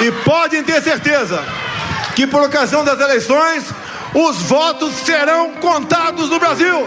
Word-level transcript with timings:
E 0.00 0.12
podem 0.24 0.62
ter 0.62 0.82
certeza 0.82 1.42
que 2.14 2.26
por 2.26 2.42
ocasião 2.42 2.84
das 2.84 3.00
eleições, 3.00 3.64
os 4.14 4.42
votos 4.42 4.94
serão 4.94 5.52
contados 5.52 6.30
no 6.30 6.38
Brasil. 6.38 6.86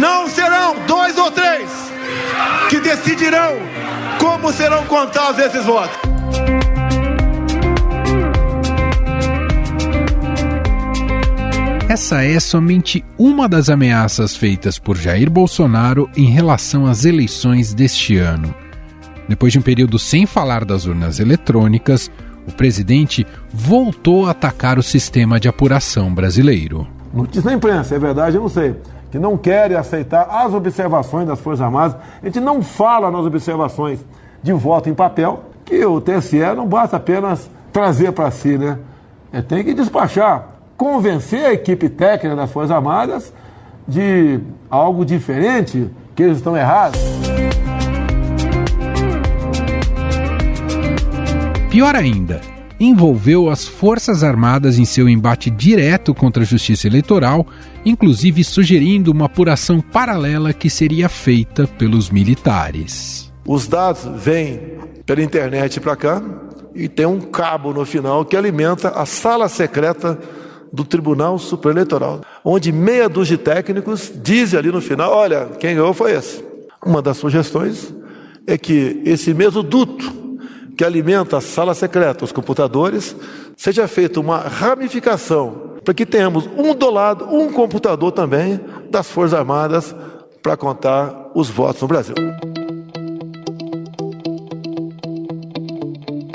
Não 0.00 0.28
serão 0.28 0.76
dois 0.86 1.16
ou 1.18 1.30
três 1.30 1.70
que 2.68 2.80
decidirão 2.80 3.56
como 4.18 4.52
serão 4.52 4.84
contados 4.86 5.38
esses 5.38 5.64
votos. 5.64 6.14
Essa 11.88 12.24
é 12.24 12.40
somente 12.40 13.04
uma 13.18 13.48
das 13.48 13.68
ameaças 13.68 14.36
feitas 14.36 14.78
por 14.78 14.96
Jair 14.96 15.30
Bolsonaro 15.30 16.10
em 16.16 16.24
relação 16.24 16.86
às 16.86 17.04
eleições 17.04 17.74
deste 17.74 18.16
ano. 18.16 18.54
Depois 19.28 19.52
de 19.52 19.58
um 19.58 19.62
período 19.62 19.98
sem 19.98 20.26
falar 20.26 20.64
das 20.64 20.86
urnas 20.86 21.20
eletrônicas, 21.20 22.10
o 22.46 22.52
presidente 22.52 23.26
voltou 23.52 24.26
a 24.26 24.30
atacar 24.30 24.78
o 24.78 24.82
sistema 24.82 25.38
de 25.38 25.48
apuração 25.48 26.14
brasileiro. 26.14 26.86
Notícia 27.12 27.50
na 27.50 27.56
imprensa, 27.56 27.94
é 27.94 27.98
verdade, 27.98 28.36
eu 28.36 28.42
não 28.42 28.48
sei. 28.48 28.74
Que 29.10 29.18
não 29.18 29.36
querem 29.36 29.76
aceitar 29.76 30.28
as 30.28 30.52
observações 30.52 31.26
das 31.26 31.40
Forças 31.40 31.60
Armadas. 31.60 31.96
A 32.20 32.26
gente 32.26 32.40
não 32.40 32.62
fala 32.62 33.10
nas 33.10 33.24
observações 33.24 34.00
de 34.42 34.52
voto 34.52 34.88
em 34.88 34.94
papel, 34.94 35.44
que 35.64 35.84
o 35.84 36.00
TSE 36.00 36.38
não 36.56 36.66
basta 36.66 36.96
apenas 36.96 37.48
trazer 37.72 38.12
para 38.12 38.30
si, 38.30 38.58
né? 38.58 38.78
É, 39.32 39.40
tem 39.40 39.64
que 39.64 39.72
despachar 39.72 40.54
convencer 40.76 41.46
a 41.46 41.52
equipe 41.52 41.88
técnica 41.88 42.36
das 42.36 42.50
Forças 42.50 42.70
Armadas 42.70 43.32
de 43.86 44.40
algo 44.70 45.04
diferente, 45.04 45.90
que 46.14 46.22
eles 46.22 46.38
estão 46.38 46.56
errados. 46.56 47.00
Pior 51.74 51.96
ainda, 51.96 52.40
envolveu 52.78 53.50
as 53.50 53.66
Forças 53.66 54.22
Armadas 54.22 54.78
em 54.78 54.84
seu 54.84 55.08
embate 55.08 55.50
direto 55.50 56.14
contra 56.14 56.44
a 56.44 56.46
Justiça 56.46 56.86
Eleitoral, 56.86 57.44
inclusive 57.84 58.44
sugerindo 58.44 59.10
uma 59.10 59.24
apuração 59.24 59.80
paralela 59.80 60.52
que 60.52 60.70
seria 60.70 61.08
feita 61.08 61.66
pelos 61.66 62.10
militares. 62.10 63.32
Os 63.44 63.66
dados 63.66 64.08
vêm 64.22 64.60
pela 65.04 65.20
internet 65.20 65.80
para 65.80 65.96
cá 65.96 66.22
e 66.76 66.88
tem 66.88 67.06
um 67.06 67.20
cabo 67.20 67.72
no 67.72 67.84
final 67.84 68.24
que 68.24 68.36
alimenta 68.36 68.90
a 68.90 69.04
sala 69.04 69.48
secreta 69.48 70.16
do 70.72 70.84
Tribunal 70.84 71.40
Superior 71.40 71.78
Eleitoral, 71.78 72.20
onde 72.44 72.70
meia 72.70 73.08
dúzia 73.08 73.36
de 73.36 73.42
técnicos 73.42 74.12
dizem 74.22 74.60
ali 74.60 74.70
no 74.70 74.80
final: 74.80 75.12
olha, 75.12 75.46
quem 75.58 75.74
ganhou 75.74 75.92
foi 75.92 76.12
esse. 76.12 76.40
Uma 76.86 77.02
das 77.02 77.16
sugestões 77.16 77.92
é 78.46 78.56
que 78.56 79.02
esse 79.04 79.34
mesmo 79.34 79.60
duto 79.60 80.22
que 80.76 80.84
alimenta 80.84 81.38
a 81.38 81.40
sala 81.40 81.74
secreta, 81.74 82.24
os 82.24 82.32
computadores, 82.32 83.16
seja 83.56 83.86
feita 83.86 84.20
uma 84.20 84.38
ramificação 84.38 85.74
para 85.84 85.94
que 85.94 86.06
tenhamos 86.06 86.48
um 86.56 86.74
do 86.74 86.90
lado, 86.90 87.26
um 87.26 87.52
computador 87.52 88.10
também 88.12 88.58
das 88.90 89.06
Forças 89.10 89.38
Armadas 89.38 89.94
para 90.42 90.56
contar 90.56 91.30
os 91.34 91.48
votos 91.48 91.82
no 91.82 91.88
Brasil. 91.88 92.14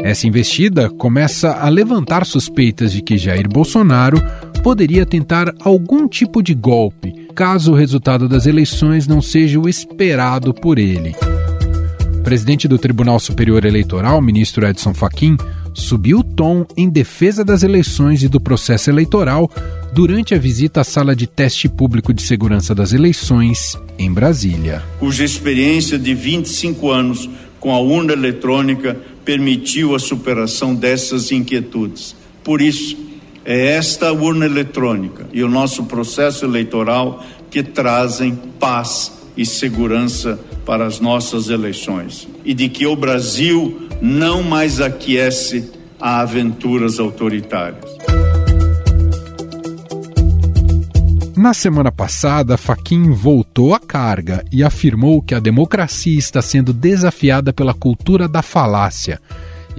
Essa 0.01 0.27
investida 0.27 0.89
começa 0.89 1.51
a 1.51 1.67
levantar 1.67 2.25
suspeitas 2.25 2.91
de 2.91 3.01
que 3.01 3.17
Jair 3.17 3.47
Bolsonaro 3.47 4.17
poderia 4.63 5.05
tentar 5.05 5.53
algum 5.63 6.07
tipo 6.07 6.41
de 6.41 6.53
golpe, 6.53 7.27
caso 7.35 7.73
o 7.73 7.75
resultado 7.75 8.27
das 8.27 8.45
eleições 8.45 9.07
não 9.07 9.21
seja 9.21 9.59
o 9.59 9.67
esperado 9.67 10.53
por 10.53 10.79
ele. 10.79 11.15
Presidente 12.23 12.67
do 12.67 12.77
Tribunal 12.77 13.19
Superior 13.19 13.65
Eleitoral, 13.65 14.21
ministro 14.21 14.67
Edson 14.67 14.93
Fachin, 14.93 15.37
subiu 15.73 16.19
o 16.19 16.23
tom 16.23 16.65
em 16.75 16.89
defesa 16.89 17.43
das 17.43 17.63
eleições 17.63 18.21
e 18.23 18.27
do 18.27 18.39
processo 18.39 18.89
eleitoral 18.89 19.49
durante 19.93 20.35
a 20.35 20.37
visita 20.37 20.81
à 20.81 20.83
sala 20.83 21.15
de 21.15 21.25
teste 21.25 21.67
público 21.69 22.13
de 22.13 22.21
segurança 22.21 22.75
das 22.75 22.93
eleições 22.93 23.77
em 23.97 24.11
Brasília. 24.11 24.83
Cuja 24.99 25.23
experiência 25.23 25.97
de 25.97 26.13
25 26.13 26.91
anos 26.91 27.29
com 27.59 27.73
a 27.73 27.79
urna 27.79 28.13
eletrônica 28.13 28.97
permitiu 29.23 29.95
a 29.95 29.99
superação 29.99 30.75
dessas 30.75 31.31
inquietudes. 31.31 32.15
Por 32.43 32.61
isso, 32.61 32.97
é 33.45 33.75
esta 33.75 34.11
urna 34.11 34.45
eletrônica 34.45 35.27
e 35.33 35.43
o 35.43 35.49
nosso 35.49 35.85
processo 35.85 36.45
eleitoral 36.45 37.23
que 37.49 37.63
trazem 37.63 38.35
paz 38.59 39.11
e 39.35 39.45
segurança 39.45 40.39
para 40.69 40.85
as 40.85 40.99
nossas 40.99 41.49
eleições 41.49 42.27
e 42.45 42.53
de 42.53 42.69
que 42.69 42.85
o 42.85 42.95
Brasil 42.95 43.89
não 43.99 44.43
mais 44.43 44.79
aquece 44.79 45.71
a 45.99 46.19
aventuras 46.19 46.99
autoritárias. 46.99 47.89
Na 51.35 51.55
semana 51.55 51.91
passada, 51.91 52.55
Faquin 52.55 53.13
voltou 53.13 53.73
à 53.73 53.79
carga 53.79 54.45
e 54.51 54.63
afirmou 54.63 55.23
que 55.23 55.33
a 55.33 55.39
democracia 55.39 56.19
está 56.19 56.39
sendo 56.39 56.71
desafiada 56.71 57.51
pela 57.51 57.73
cultura 57.73 58.27
da 58.27 58.43
falácia 58.43 59.19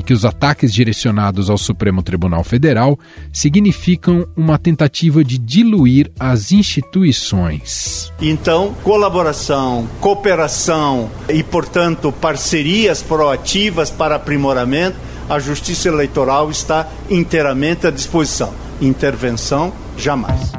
e 0.01 0.03
que 0.03 0.15
os 0.15 0.25
ataques 0.25 0.73
direcionados 0.73 1.51
ao 1.51 1.59
Supremo 1.59 2.03
Tribunal 2.03 2.43
Federal 2.43 2.99
significam 3.31 4.27
uma 4.35 4.59
tentativa 4.59 5.23
de 5.23 5.37
diluir 5.37 6.11
as 6.19 6.53
instituições. 6.53 8.11
Então, 8.19 8.75
colaboração, 8.83 9.87
cooperação 10.01 11.11
e, 11.29 11.43
portanto, 11.43 12.11
parcerias 12.11 13.03
proativas 13.03 13.91
para 13.91 14.17
aprimoramento, 14.17 14.97
a 15.29 15.39
Justiça 15.39 15.89
Eleitoral 15.89 16.51
está 16.51 16.89
inteiramente 17.11 17.87
à 17.87 17.91
disposição. 17.91 18.55
Intervenção, 18.81 19.71
jamais. 19.99 20.51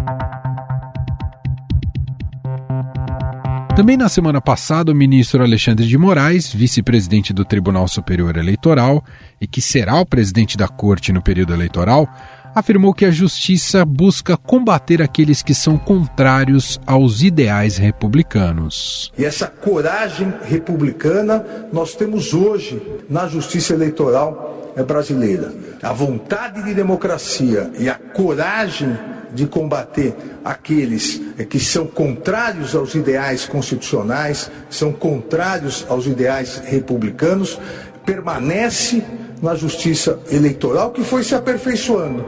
Também 3.76 3.96
na 3.96 4.10
semana 4.10 4.42
passada, 4.42 4.92
o 4.92 4.96
ministro 4.96 5.42
Alexandre 5.42 5.88
de 5.88 5.98
Moraes, 5.98 6.54
vice-presidente 6.54 7.32
do 7.32 7.46
Tribunal 7.46 7.88
Superior 7.88 8.36
Eleitoral 8.36 9.04
e 9.40 9.48
que 9.48 9.62
será 9.62 10.00
o 10.00 10.06
presidente 10.06 10.58
da 10.58 10.68
Corte 10.68 11.14
no 11.14 11.22
período 11.22 11.54
eleitoral, 11.54 12.08
afirmou 12.54 12.94
que 12.94 13.06
a 13.06 13.12
justiça 13.12 13.86
busca 13.86 14.36
combater 14.36 15.02
aqueles 15.02 15.42
que 15.42 15.54
são 15.54 15.78
contrários 15.78 16.80
aos 16.86 17.24
ideais 17.24 17.78
republicanos. 17.78 19.12
E 19.18 19.24
essa 19.24 19.48
coragem 19.48 20.34
republicana 20.44 21.44
nós 21.72 21.96
temos 21.96 22.34
hoje 22.34 22.82
na 23.10 23.28
justiça 23.28 23.74
eleitoral 23.74 24.61
brasileira. 24.86 25.54
A 25.82 25.94
vontade 25.94 26.64
de 26.64 26.74
democracia 26.74 27.72
e 27.78 27.90
a 27.90 27.96
coragem 27.96 28.98
de 29.34 29.46
combater 29.46 30.14
aqueles 30.44 31.22
eh, 31.38 31.46
que 31.46 31.60
são 31.60 31.86
contrários 31.88 32.76
aos 32.76 32.96
ideais 32.96 33.46
constitucionais, 33.46 34.52
são 34.70 34.92
contrários 34.92 35.86
aos 35.88 36.06
ideais 36.06 36.62
republicanos, 36.66 37.60
permanece 38.06 39.04
na 39.42 39.56
justiça 39.56 40.20
eleitoral 40.30 40.92
que 40.92 41.04
foi 41.04 41.24
se 41.24 41.34
aperfeiçoando. 41.34 42.26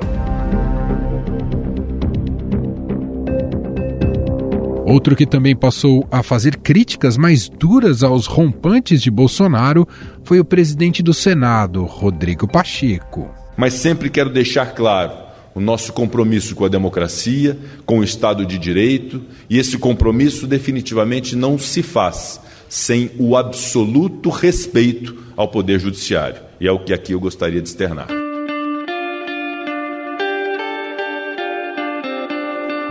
Outro 4.94 5.16
que 5.16 5.26
também 5.26 5.56
passou 5.56 6.08
a 6.12 6.22
fazer 6.22 6.58
críticas 6.58 7.18
mais 7.18 7.50
duras 7.50 8.04
aos 8.04 8.28
rompantes 8.28 9.02
de 9.02 9.09
Bolsonaro 9.09 9.88
foi 10.24 10.40
o 10.40 10.46
presidente 10.46 11.02
do 11.02 11.16
Senado, 11.16 11.84
Rodrigo 11.84 12.48
Pacheco. 12.48 13.28
Mas 13.58 13.74
sempre 13.74 14.08
quero 14.08 14.30
deixar 14.30 14.68
claro 14.76 15.14
o 15.56 15.59
nosso 15.59 15.92
compromisso 15.94 16.54
com 16.54 16.64
a 16.64 16.70
democracia, 16.70 17.58
com 17.88 18.02
o 18.02 18.04
Estado 18.04 18.46
de 18.46 18.59
Direito, 18.59 19.24
e 19.50 19.58
esse 19.58 19.80
compromisso 19.80 20.46
definitivamente 20.46 21.36
não 21.36 21.58
se 21.58 21.81
faz 21.81 22.40
sem 22.70 23.10
o 23.18 23.36
absoluto 23.36 24.30
respeito 24.30 25.24
ao 25.36 25.48
Poder 25.48 25.80
Judiciário. 25.80 26.40
E 26.62 26.68
é 26.68 26.72
o 26.72 26.78
que 26.78 26.94
aqui 26.94 27.14
eu 27.14 27.20
gostaria 27.20 27.60
de 27.60 27.68
externar. 27.68 28.23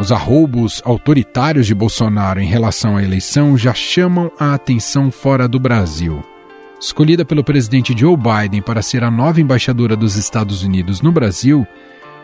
Os 0.03 0.11
arroubos 0.11 0.83
autoritários 0.85 1.65
de 1.65 1.77
Bolsonaro 1.77 2.41
em 2.41 2.49
relação 2.49 2.97
à 2.97 3.05
eleição 3.05 3.57
já 3.57 3.73
chamam 3.73 4.33
a 4.37 4.53
atenção 4.53 5.13
fora 5.13 5.47
do 5.47 5.61
Brasil. 5.61 6.25
Escolhida 6.81 7.25
pelo 7.25 7.45
presidente 7.45 7.97
Joe 7.97 8.17
Biden 8.17 8.63
para 8.63 8.83
ser 8.83 9.05
a 9.05 9.13
nova 9.13 9.41
embaixadora 9.41 9.95
dos 9.95 10.17
Estados 10.17 10.65
Unidos 10.65 11.01
no 11.01 11.13
Brasil, 11.13 11.65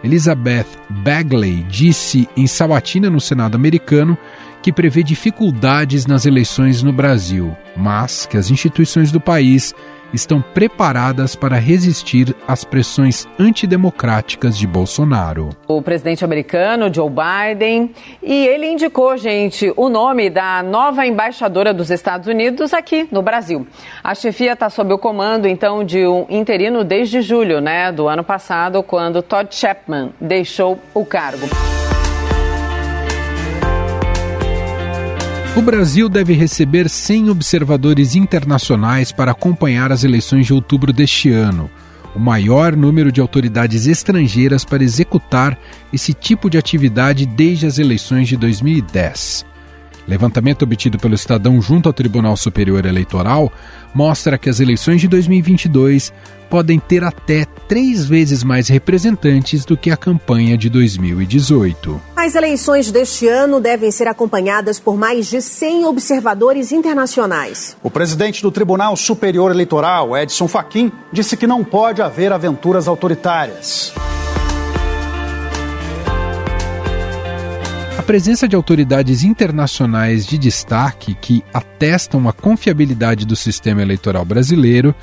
Elizabeth 0.02 0.66
Bagley 0.90 1.64
disse 1.69 2.28
em 2.36 2.48
sabatina 2.48 3.08
no 3.08 3.20
Senado 3.20 3.54
americano 3.54 4.19
que 4.60 4.72
prevê 4.72 5.04
dificuldades 5.04 6.04
nas 6.04 6.26
eleições 6.26 6.82
no 6.82 6.92
Brasil, 6.92 7.56
mas 7.76 8.26
que 8.26 8.36
as 8.36 8.50
instituições 8.50 9.12
do 9.12 9.20
país 9.20 9.72
estão 10.12 10.40
preparadas 10.40 11.34
para 11.34 11.56
resistir 11.56 12.34
às 12.46 12.64
pressões 12.64 13.26
antidemocráticas 13.38 14.56
de 14.56 14.66
Bolsonaro. 14.66 15.50
O 15.66 15.82
presidente 15.82 16.25
americano 16.25 16.93
Joe 16.93 17.10
Biden 17.10 17.90
e 18.22 18.46
ele 18.46 18.66
indicou, 18.66 19.16
gente, 19.16 19.72
o 19.76 19.88
nome 19.88 20.31
da 20.31 20.62
nova 20.62 21.06
embaixadora 21.06 21.72
dos 21.72 21.90
Estados 21.90 22.26
Unidos 22.26 22.72
aqui 22.72 23.08
no 23.10 23.22
Brasil. 23.22 23.66
A 24.02 24.14
chefia 24.14 24.52
está 24.52 24.70
sob 24.70 24.93
o 24.93 24.99
comando 24.99 25.46
então 25.46 25.84
de 25.84 26.06
um 26.06 26.26
interino 26.28 26.84
desde 26.84 27.20
julho, 27.22 27.61
né, 27.61 27.90
do 27.93 28.08
ano 28.08 28.25
passado, 28.25 28.82
quando 28.82 29.22
Todd 29.22 29.54
Chapman 29.54 30.12
deixou 30.20 30.78
o 30.94 31.04
cargo. 31.04 31.49
O 35.58 35.60
Brasil 35.60 36.08
deve 36.08 36.34
receber 36.34 36.88
100 36.88 37.31
observadores 37.31 38.14
internacionais 38.14 39.10
para 39.10 39.32
acompanhar 39.32 39.90
as 39.90 40.05
eleições 40.05 40.46
de 40.46 40.55
outubro 40.55 40.93
deste 40.93 41.32
ano, 41.32 41.69
o 42.14 42.20
maior 42.20 42.76
número 42.76 43.10
de 43.10 43.20
autoridades 43.20 43.84
estrangeiras 43.88 44.64
para 44.64 44.84
executar 44.84 45.58
esse 45.93 46.14
tipo 46.14 46.49
de 46.49 46.56
atividade 46.56 47.26
desde 47.26 47.66
as 47.66 47.81
eleições 47.81 48.28
de 48.28 48.37
2010. 48.37 49.44
Levantamento 50.08 50.62
obtido 50.62 50.99
pelo 50.99 51.14
Estadão 51.14 51.60
junto 51.60 51.87
ao 51.87 51.93
Tribunal 51.93 52.34
Superior 52.34 52.87
Eleitoral 52.87 53.52
mostra 53.94 54.38
que 54.38 54.49
as 54.49 54.58
eleições 54.58 55.02
de 55.02 55.08
2022 55.08 56.12
podem 56.49 56.78
ter 56.78 57.05
até 57.05 57.44
três 57.69 58.06
vezes 58.06 58.43
mais 58.43 58.69
representantes 58.69 59.66
do 59.66 59.76
que 59.76 59.90
a 59.90 59.96
campanha 59.99 60.56
de 60.56 60.70
2018. 60.70 62.00
As 62.16 62.34
eleições 62.34 62.90
deste 62.90 63.28
ano 63.28 63.60
devem 63.60 63.90
ser 63.90 64.08
acompanhadas 64.08 64.81
por 64.81 64.96
mais 64.96 65.26
de 65.26 65.43
100 65.43 65.84
observadores 65.84 66.72
internacionais. 66.72 67.76
O 67.82 67.90
presidente 67.90 68.40
do 68.40 68.50
Tribunal 68.50 68.96
Superior 68.96 69.50
Eleitoral, 69.50 70.16
Edson 70.16 70.49
Fachin, 70.49 70.90
disse 71.12 71.37
que 71.37 71.46
não 71.46 71.62
pode 71.62 72.00
haver 72.00 72.32
aventuras 72.32 72.88
autoritárias. 72.88 73.93
Presença 78.08 78.49
de 78.49 78.56
autoridades 78.56 79.22
internacionais 79.22 80.26
de 80.26 80.38
destaque 80.38 81.14
que 81.14 81.44
atestam 81.52 82.26
a 82.26 82.32
confiabilidade 82.32 83.26
do 83.26 83.37
sistema 83.37 83.82
eleitoral 83.82 84.25
brasileiro 84.25 84.94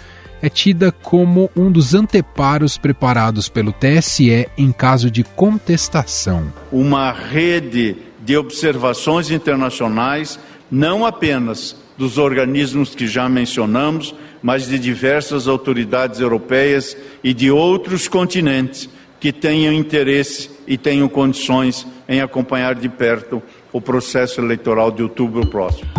é 0.42 0.50
tida 0.50 0.92
como 0.92 1.48
um 1.56 1.72
dos 1.72 1.94
anteparos 1.94 2.80
preparados 2.80 3.48
pelo 3.48 3.72
TSE 3.72 4.48
em 4.58 4.72
caso 4.72 5.12
de 5.12 5.24
contestação. 5.24 6.52
Uma 6.72 7.12
rede 7.12 7.96
de 8.24 8.36
observações 8.36 9.30
internacionais, 9.30 10.40
não 10.72 11.06
apenas 11.06 11.76
dos 11.96 12.18
organismos 12.18 12.96
que 12.96 13.06
já 13.06 13.30
mencionamos, 13.30 14.16
mas 14.42 14.68
de 14.68 14.80
diversas 14.80 15.48
autoridades 15.48 16.22
europeias 16.22 16.98
e 17.24 17.36
de 17.36 17.52
outros 17.52 18.08
continentes 18.08 18.90
que 19.20 19.32
tenham 19.32 19.74
interesse 19.74 20.50
e 20.68 20.78
tenham 20.78 21.08
condições 21.08 21.86
em 22.08 22.22
acompanhar 22.22 22.76
de 22.76 22.90
perto 22.90 23.42
o 23.72 23.82
processo 23.82 24.40
eleitoral 24.42 24.92
de 24.92 25.04
outubro 25.04 25.46
próximo. 25.48 25.90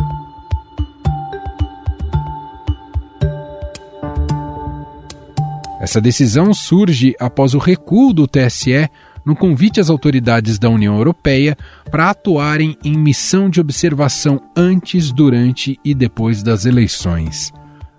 Essa 5.81 6.01
decisão 6.01 6.53
surge 6.53 7.15
após 7.21 7.55
o 7.55 7.59
recuo 7.59 8.13
do 8.13 8.27
TSE 8.27 8.89
no 9.25 9.37
convite 9.37 9.81
às 9.81 9.91
autoridades 9.91 10.59
da 10.59 10.71
União 10.71 10.97
Europeia 10.97 11.57
para 11.91 12.11
atuarem 12.11 12.77
em 12.85 12.97
missão 12.97 13.51
de 13.51 13.61
observação 13.61 14.41
antes, 14.57 15.13
durante 15.13 15.79
e 15.85 15.95
depois 15.95 16.43
das 16.45 16.65
eleições. 16.65 17.53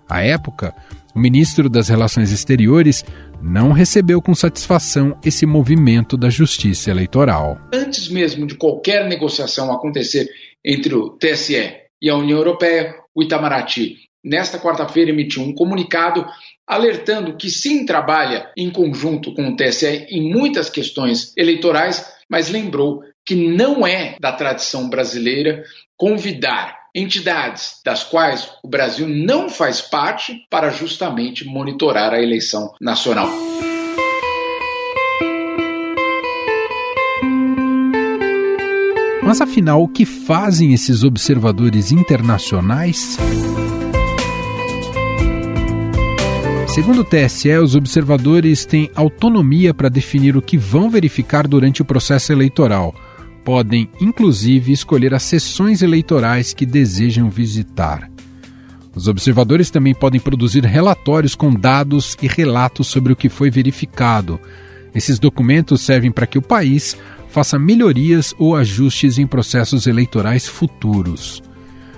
À 0.08 0.22
época, 0.22 0.74
o 1.14 1.18
ministro 1.18 1.68
das 1.68 1.88
Relações 1.88 2.32
Exteriores 2.32 3.04
não 3.42 3.72
recebeu 3.72 4.20
com 4.20 4.34
satisfação 4.34 5.18
esse 5.24 5.46
movimento 5.46 6.16
da 6.16 6.28
justiça 6.28 6.90
eleitoral. 6.90 7.58
Antes 7.72 8.08
mesmo 8.08 8.46
de 8.46 8.54
qualquer 8.54 9.06
negociação 9.06 9.72
acontecer 9.72 10.28
entre 10.64 10.94
o 10.94 11.10
TSE 11.10 11.76
e 12.00 12.10
a 12.10 12.16
União 12.16 12.38
Europeia, 12.38 12.94
o 13.14 13.22
Itamaraty, 13.22 13.96
nesta 14.24 14.58
quarta-feira, 14.58 15.10
emitiu 15.10 15.42
um 15.42 15.54
comunicado 15.54 16.26
alertando 16.66 17.36
que 17.36 17.48
sim 17.48 17.86
trabalha 17.86 18.50
em 18.56 18.70
conjunto 18.70 19.32
com 19.32 19.48
o 19.48 19.56
TSE 19.56 20.06
em 20.10 20.30
muitas 20.30 20.68
questões 20.68 21.32
eleitorais, 21.36 22.04
mas 22.28 22.50
lembrou 22.50 23.02
que 23.24 23.34
não 23.34 23.86
é 23.86 24.16
da 24.20 24.32
tradição 24.32 24.88
brasileira 24.88 25.62
convidar 25.96 26.78
entidades 26.98 27.80
das 27.84 28.02
quais 28.02 28.50
o 28.62 28.68
Brasil 28.68 29.08
não 29.08 29.48
faz 29.48 29.80
parte 29.80 30.46
para 30.50 30.70
justamente 30.70 31.44
monitorar 31.44 32.12
a 32.12 32.22
eleição 32.22 32.72
nacional. 32.80 33.30
Mas 39.22 39.42
afinal, 39.42 39.82
o 39.82 39.88
que 39.88 40.06
fazem 40.06 40.72
esses 40.72 41.04
observadores 41.04 41.92
internacionais? 41.92 43.18
Segundo 46.66 47.00
o 47.00 47.04
TSE, 47.04 47.50
os 47.58 47.74
observadores 47.74 48.64
têm 48.64 48.90
autonomia 48.94 49.74
para 49.74 49.88
definir 49.88 50.36
o 50.36 50.40
que 50.40 50.56
vão 50.56 50.88
verificar 50.88 51.46
durante 51.46 51.82
o 51.82 51.84
processo 51.84 52.32
eleitoral. 52.32 52.94
Podem, 53.48 53.88
inclusive, 53.98 54.72
escolher 54.72 55.14
as 55.14 55.22
sessões 55.22 55.80
eleitorais 55.80 56.52
que 56.52 56.66
desejam 56.66 57.30
visitar. 57.30 58.10
Os 58.94 59.08
observadores 59.08 59.70
também 59.70 59.94
podem 59.94 60.20
produzir 60.20 60.66
relatórios 60.66 61.34
com 61.34 61.54
dados 61.54 62.14
e 62.20 62.26
relatos 62.26 62.88
sobre 62.88 63.10
o 63.10 63.16
que 63.16 63.30
foi 63.30 63.50
verificado. 63.50 64.38
Esses 64.94 65.18
documentos 65.18 65.80
servem 65.80 66.12
para 66.12 66.26
que 66.26 66.36
o 66.36 66.42
país 66.42 66.94
faça 67.30 67.58
melhorias 67.58 68.34
ou 68.38 68.54
ajustes 68.54 69.16
em 69.16 69.26
processos 69.26 69.86
eleitorais 69.86 70.46
futuros. 70.46 71.42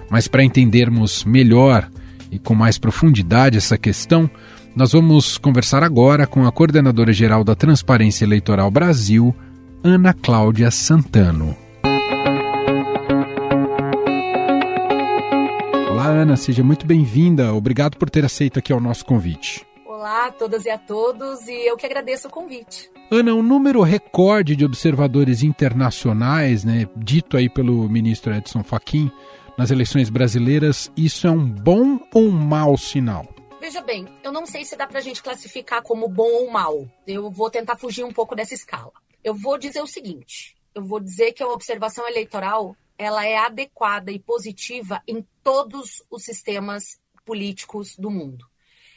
Mas 0.09 0.29
para 0.29 0.45
entendermos 0.45 1.25
melhor 1.25 1.91
e 2.31 2.39
com 2.39 2.55
mais 2.55 2.79
profundidade 2.79 3.59
essa 3.59 3.77
questão, 3.77 4.31
nós 4.77 4.93
vamos 4.93 5.37
conversar 5.37 5.83
agora 5.83 6.29
com 6.29 6.47
a 6.47 6.53
coordenadora 6.53 7.13
geral 7.13 7.43
da 7.43 7.57
Transparência 7.57 8.25
Eleitoral 8.25 8.71
Brasil, 8.71 9.35
Ana 9.83 10.13
Cláudia 10.13 10.71
Santano. 10.71 11.57
Olá, 15.91 16.07
Ana, 16.09 16.37
seja 16.37 16.63
muito 16.63 16.85
bem-vinda. 16.85 17.55
Obrigado 17.55 17.97
por 17.97 18.11
ter 18.11 18.23
aceito 18.23 18.59
aqui 18.59 18.75
o 18.75 18.79
nosso 18.79 19.07
convite. 19.07 19.67
Olá 19.87 20.27
a 20.27 20.33
todas 20.33 20.67
e 20.67 20.71
a 20.71 20.77
todos, 20.77 21.49
e 21.49 21.67
eu 21.67 21.79
que 21.79 21.87
agradeço 21.87 22.29
o 22.29 22.31
convite. 22.31 22.91
Ana, 23.11 23.33
um 23.33 23.43
número 23.43 23.81
recorde 23.81 24.55
de 24.55 24.67
observadores 24.67 25.43
internacionais, 25.43 26.63
né, 26.63 26.87
dito 26.95 27.39
aí 27.39 27.49
pelo 27.49 27.89
ministro 27.89 28.35
Edson 28.35 28.63
Fachin, 28.63 29.11
nas 29.57 29.71
eleições 29.71 30.11
brasileiras, 30.11 30.93
isso 30.95 31.27
é 31.27 31.31
um 31.31 31.49
bom 31.49 31.99
ou 32.13 32.25
um 32.25 32.31
mau 32.31 32.77
sinal? 32.77 33.27
Veja 33.59 33.81
bem, 33.81 34.07
eu 34.23 34.31
não 34.31 34.45
sei 34.45 34.63
se 34.63 34.77
dá 34.77 34.87
pra 34.87 35.01
gente 35.01 35.23
classificar 35.23 35.83
como 35.83 36.07
bom 36.07 36.31
ou 36.31 36.51
mal. 36.51 36.87
Eu 37.07 37.31
vou 37.31 37.51
tentar 37.51 37.77
fugir 37.77 38.05
um 38.05 38.13
pouco 38.13 38.35
dessa 38.37 38.53
escala. 38.53 38.93
Eu 39.23 39.35
vou 39.35 39.59
dizer 39.59 39.83
o 39.83 39.87
seguinte: 39.87 40.57
eu 40.75 40.83
vou 40.83 41.01
dizer 41.01 41.33
que 41.33 41.43
a 41.43 41.49
observação 41.49 42.07
eleitoral 42.09 42.77
ela 42.97 43.27
é 43.27 43.37
adequada 43.37 44.13
e 44.13 44.19
positiva 44.19 45.03
em 45.07 45.27
todos 45.43 46.03
os 46.11 46.23
sistemas 46.23 47.01
políticos 47.25 47.97
do 47.97 48.11
mundo. 48.11 48.47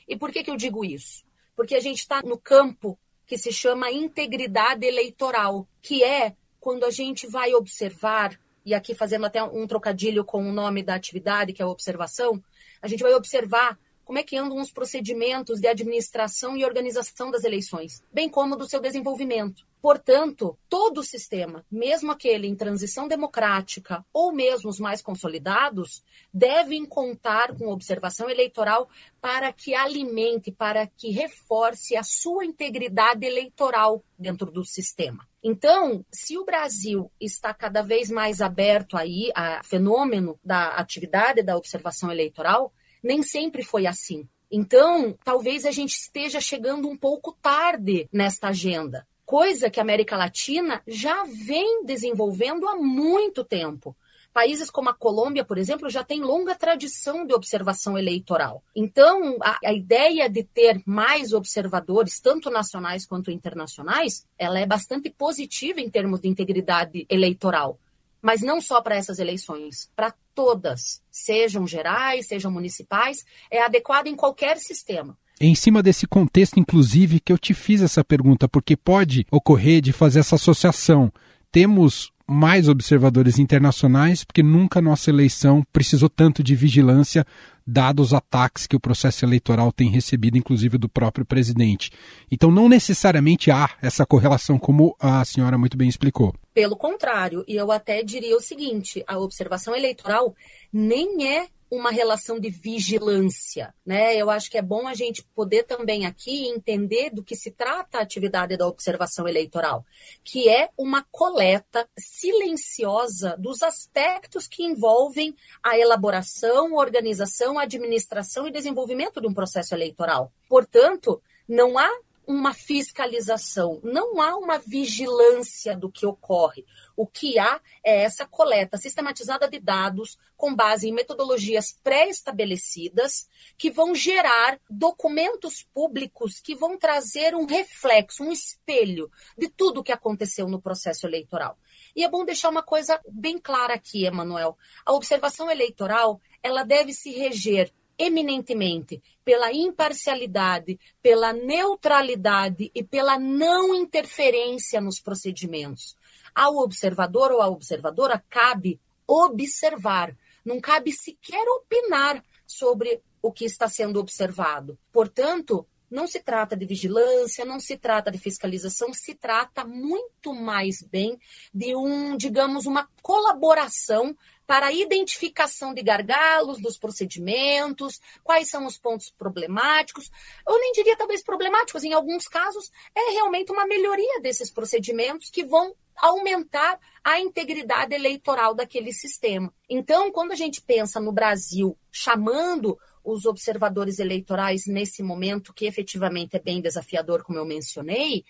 E 0.08 0.18
por 0.18 0.32
que, 0.32 0.44
que 0.44 0.52
eu 0.52 0.58
digo 0.58 0.84
isso? 0.84 1.24
Porque 1.56 1.76
a 1.76 1.80
gente 1.80 2.00
está 2.00 2.22
no 2.22 2.38
campo 2.38 3.00
que 3.26 3.38
se 3.38 3.52
chama 3.54 3.92
integridade 3.92 4.86
eleitoral, 4.86 5.68
que 5.82 6.04
é 6.04 6.36
quando 6.60 6.84
a 6.84 6.92
gente 6.92 7.28
vai 7.28 7.54
observar, 7.54 8.38
e 8.66 8.74
aqui 8.74 8.94
fazendo 8.94 9.26
até 9.26 9.42
um 9.42 9.66
trocadilho 9.66 10.26
com 10.26 10.48
o 10.48 10.52
nome 10.52 10.84
da 10.84 10.96
atividade, 10.96 11.54
que 11.54 11.62
é 11.62 11.66
a 11.66 11.70
observação, 11.70 12.44
a 12.82 12.88
gente 12.88 13.04
vai 13.04 13.14
observar 13.14 13.80
como 14.04 14.20
é 14.20 14.24
que 14.24 14.36
andam 14.36 14.60
os 14.60 14.72
procedimentos 14.72 15.62
de 15.62 15.68
administração 15.68 16.58
e 16.58 16.66
organização 16.66 17.32
das 17.32 17.44
eleições, 17.44 18.04
bem 18.12 18.28
como 18.28 18.58
do 18.58 18.68
seu 18.68 18.82
desenvolvimento. 18.82 19.66
Portanto, 19.84 20.58
todo 20.70 21.00
o 21.00 21.04
sistema, 21.04 21.66
mesmo 21.70 22.10
aquele 22.10 22.48
em 22.48 22.56
transição 22.56 23.06
democrática 23.06 24.06
ou 24.14 24.32
mesmo 24.32 24.70
os 24.70 24.80
mais 24.80 25.02
consolidados, 25.02 26.02
devem 26.34 26.86
contar 26.86 27.54
com 27.54 27.68
observação 27.68 28.30
eleitoral 28.30 28.88
para 29.20 29.52
que 29.52 29.76
alimente, 29.76 30.54
para 30.54 30.88
que 30.88 31.10
reforce 31.10 31.98
a 31.98 32.02
sua 32.02 32.46
integridade 32.46 33.26
eleitoral 33.26 34.02
dentro 34.18 34.50
do 34.50 34.64
sistema. 34.64 35.28
Então, 35.44 36.06
se 36.10 36.38
o 36.38 36.46
Brasil 36.46 37.12
está 37.20 37.54
cada 37.54 37.82
vez 37.82 38.10
mais 38.10 38.40
aberto 38.40 38.96
aí 38.96 39.34
a 39.36 39.62
fenômeno 39.66 40.40
da 40.42 40.78
atividade 40.78 41.44
da 41.44 41.58
observação 41.58 42.10
eleitoral, 42.10 42.72
nem 43.04 43.22
sempre 43.22 43.62
foi 43.62 43.86
assim. 43.86 44.30
Então, 44.50 45.18
talvez 45.26 45.66
a 45.66 45.72
gente 45.72 45.96
esteja 45.96 46.40
chegando 46.40 46.88
um 46.88 46.96
pouco 46.96 47.36
tarde 47.42 48.08
nesta 48.14 48.48
agenda, 48.48 49.06
coisa 49.34 49.68
que 49.68 49.80
a 49.80 49.84
América 49.84 50.16
Latina 50.16 50.84
já 50.86 51.24
vem 51.24 51.84
desenvolvendo 51.84 52.68
há 52.68 52.76
muito 52.76 53.44
tempo. 53.44 53.96
Países 54.32 54.70
como 54.70 54.90
a 54.90 54.94
Colômbia, 54.94 55.44
por 55.44 55.58
exemplo, 55.58 55.90
já 55.90 56.04
tem 56.04 56.22
longa 56.22 56.54
tradição 56.54 57.26
de 57.26 57.34
observação 57.34 57.98
eleitoral. 57.98 58.64
Então, 58.76 59.40
a, 59.42 59.58
a 59.66 59.74
ideia 59.74 60.30
de 60.30 60.44
ter 60.44 60.84
mais 60.86 61.34
observadores, 61.34 62.20
tanto 62.20 62.52
nacionais 62.52 63.08
quanto 63.08 63.32
internacionais, 63.32 64.24
ela 64.38 64.60
é 64.60 64.68
bastante 64.68 65.10
positiva 65.10 65.82
em 65.82 65.90
termos 65.90 66.22
de 66.22 66.28
integridade 66.28 67.04
eleitoral 67.10 67.80
mas 68.26 68.42
não 68.42 68.62
só 68.62 68.82
para 68.82 68.96
essas 68.96 69.20
eleições, 69.20 69.92
para 69.94 70.14
todas, 70.34 71.02
sejam 71.12 71.68
gerais, 71.68 72.26
sejam 72.26 72.50
municipais, 72.50 73.26
é 73.52 73.62
adequado 73.62 74.08
em 74.08 74.16
qualquer 74.16 74.60
sistema. 74.60 75.18
Em 75.42 75.56
cima 75.56 75.84
desse 75.84 76.08
contexto, 76.08 76.60
inclusive, 76.60 77.20
que 77.20 77.34
eu 77.34 77.38
te 77.38 77.54
fiz 77.54 77.82
essa 77.82 78.04
pergunta, 78.04 78.48
porque 78.48 78.78
pode 78.78 79.26
ocorrer 79.32 79.82
de 79.82 79.92
fazer 79.92 80.20
essa 80.20 80.36
associação. 80.36 81.12
Temos 81.52 82.14
mais 82.28 82.70
observadores 82.70 83.38
internacionais, 83.38 84.24
porque 84.24 84.42
nunca 84.42 84.82
nossa 84.82 85.10
eleição 85.10 85.64
precisou 85.74 86.10
tanto 86.10 86.42
de 86.42 86.56
vigilância, 86.56 87.26
dados 87.66 88.08
os 88.08 88.14
ataques 88.14 88.68
que 88.68 88.76
o 88.76 88.80
processo 88.80 89.26
eleitoral 89.26 89.72
tem 89.72 89.90
recebido, 89.90 90.38
inclusive 90.38 90.78
do 90.78 90.90
próprio 90.90 91.26
presidente. 91.26 91.92
Então, 92.32 92.52
não 92.52 92.70
necessariamente 92.70 93.52
há 93.52 93.70
essa 93.82 94.06
correlação, 94.06 94.58
como 94.58 94.96
a 95.00 95.24
senhora 95.26 95.58
muito 95.58 95.78
bem 95.78 95.88
explicou. 95.88 96.34
Pelo 96.54 96.76
contrário, 96.76 97.44
e 97.48 97.56
eu 97.56 97.72
até 97.72 98.04
diria 98.04 98.36
o 98.36 98.42
seguinte: 98.42 99.04
a 99.08 99.18
observação 99.18 99.76
eleitoral 99.76 100.36
nem 100.72 101.28
é 101.28 101.48
uma 101.76 101.92
relação 101.92 102.40
de 102.40 102.50
vigilância, 102.50 103.74
né? 103.86 104.16
Eu 104.16 104.30
acho 104.30 104.50
que 104.50 104.58
é 104.58 104.62
bom 104.62 104.88
a 104.88 104.94
gente 104.94 105.24
poder 105.34 105.64
também 105.64 106.06
aqui 106.06 106.48
entender 106.48 107.10
do 107.10 107.24
que 107.24 107.36
se 107.36 107.52
trata 107.52 107.98
a 107.98 108.02
atividade 108.02 108.56
da 108.56 108.68
observação 108.68 109.28
eleitoral, 109.28 109.84
que 110.24 110.48
é 110.48 110.70
uma 110.78 111.04
coleta 111.12 111.88
silenciosa 111.98 113.36
dos 113.38 113.64
aspectos 113.64 114.48
que 114.48 114.64
envolvem 114.64 115.36
a 115.64 115.78
elaboração, 115.78 116.74
organização, 116.76 117.58
administração 117.58 118.48
e 118.48 118.52
desenvolvimento 118.52 119.20
de 119.20 119.28
um 119.28 119.34
processo 119.34 119.74
eleitoral. 119.74 120.32
Portanto, 120.48 121.22
não 121.48 121.78
há 121.78 121.90
uma 122.26 122.54
fiscalização, 122.54 123.80
não 123.84 124.22
há 124.22 124.36
uma 124.38 124.58
vigilância 124.58 125.76
do 125.76 125.92
que 125.92 126.06
ocorre. 126.06 126.66
O 126.96 127.06
que 127.06 127.38
há 127.38 127.60
é 127.84 128.04
essa 128.04 128.26
coleta 128.26 128.78
sistematizada 128.78 129.48
de 129.48 129.60
dados 129.60 130.18
com 130.38 130.54
base 130.54 130.88
em 130.88 130.94
metodologias 130.94 131.78
pré-estabelecidas 131.84 133.28
que 133.58 133.72
vão 133.72 133.96
gerar 133.96 134.60
documentos 134.70 135.64
públicos 135.74 136.40
que 136.40 136.56
vão 136.56 136.78
trazer 136.78 137.36
um 137.36 137.46
reflexo, 137.46 138.24
um 138.24 138.32
espelho 138.32 139.10
de 139.38 139.50
tudo 139.50 139.80
o 139.80 139.84
que 139.84 139.92
aconteceu 139.92 140.48
no 140.48 140.62
processo 140.62 141.08
eleitoral. 141.08 141.58
E 141.96 142.04
é 142.04 142.10
bom 142.10 142.26
deixar 142.26 142.50
uma 142.50 142.64
coisa 142.64 143.00
bem 143.10 143.38
clara 143.38 143.74
aqui, 143.74 144.06
Emanuel. 144.06 144.58
A 144.86 144.94
observação 144.94 145.50
eleitoral, 145.50 146.20
ela 146.42 146.64
deve 146.64 146.94
se 146.94 147.12
reger 147.12 147.72
eminentemente 147.98 149.02
pela 149.24 149.52
imparcialidade, 149.52 150.80
pela 151.02 151.34
neutralidade 151.34 152.72
e 152.74 152.84
pela 152.84 153.18
não 153.20 153.74
interferência 153.74 154.82
nos 154.82 155.00
procedimentos. 155.00 155.96
Ao 156.34 156.58
observador 156.58 157.32
ou 157.32 157.42
à 157.42 157.48
observadora 157.48 158.24
cabe 158.30 158.80
observar, 159.08 160.16
não 160.44 160.60
cabe 160.60 160.92
sequer 160.92 161.46
opinar 161.48 162.24
sobre 162.46 163.02
o 163.22 163.32
que 163.32 163.46
está 163.46 163.68
sendo 163.68 164.00
observado. 164.00 164.78
Portanto, 164.92 165.66
não 165.94 166.08
se 166.08 166.20
trata 166.20 166.58
de 166.58 166.66
vigilância, 166.66 167.46
não 167.46 167.60
se 167.60 167.78
trata 167.78 168.10
de 168.10 168.18
fiscalização, 168.18 168.92
se 168.92 169.14
trata 169.14 169.64
muito 169.64 170.34
mais 170.34 170.82
bem 170.82 171.20
de 171.54 171.76
um, 171.76 172.18
digamos, 172.18 172.66
uma 172.66 172.90
colaboração 173.02 174.18
para 174.46 174.68
a 174.68 174.72
identificação 174.72 175.74
de 175.74 175.82
gargalos 175.82 176.62
dos 176.62 176.78
procedimentos, 176.78 178.00
quais 178.24 178.50
são 178.50 178.66
os 178.66 178.78
pontos 178.78 179.10
problemáticos. 179.10 180.10
Eu 180.48 180.60
nem 180.60 180.72
diria 180.74 180.98
talvez 180.98 181.24
problemáticos, 181.24 181.84
em 181.84 181.94
alguns 181.94 182.28
casos 182.28 182.70
é 182.96 183.12
realmente 183.12 183.52
uma 183.52 183.66
melhoria 183.66 184.20
desses 184.22 184.52
procedimentos 184.52 185.30
que 185.30 185.46
vão 185.46 185.74
aumentar 185.96 186.80
a 187.04 187.20
integridade 187.20 187.94
eleitoral 187.94 188.56
daquele 188.56 188.92
sistema. 188.92 189.54
Então, 189.70 190.12
quando 190.12 190.32
a 190.32 190.36
gente 190.36 190.62
pensa 190.62 191.00
no 191.00 191.12
Brasil 191.12 191.78
chamando 191.92 192.78
os 193.04 193.26
observadores 193.26 194.00
eleitorais 194.00 194.64
nesse 194.66 195.04
momento, 195.04 195.54
que 195.54 195.66
efetivamente 195.66 196.36
é 196.36 196.40
bem 196.40 196.62
desafiador, 196.62 197.22
como 197.22 197.38
eu 197.38 197.46
mencionei, 197.46 198.24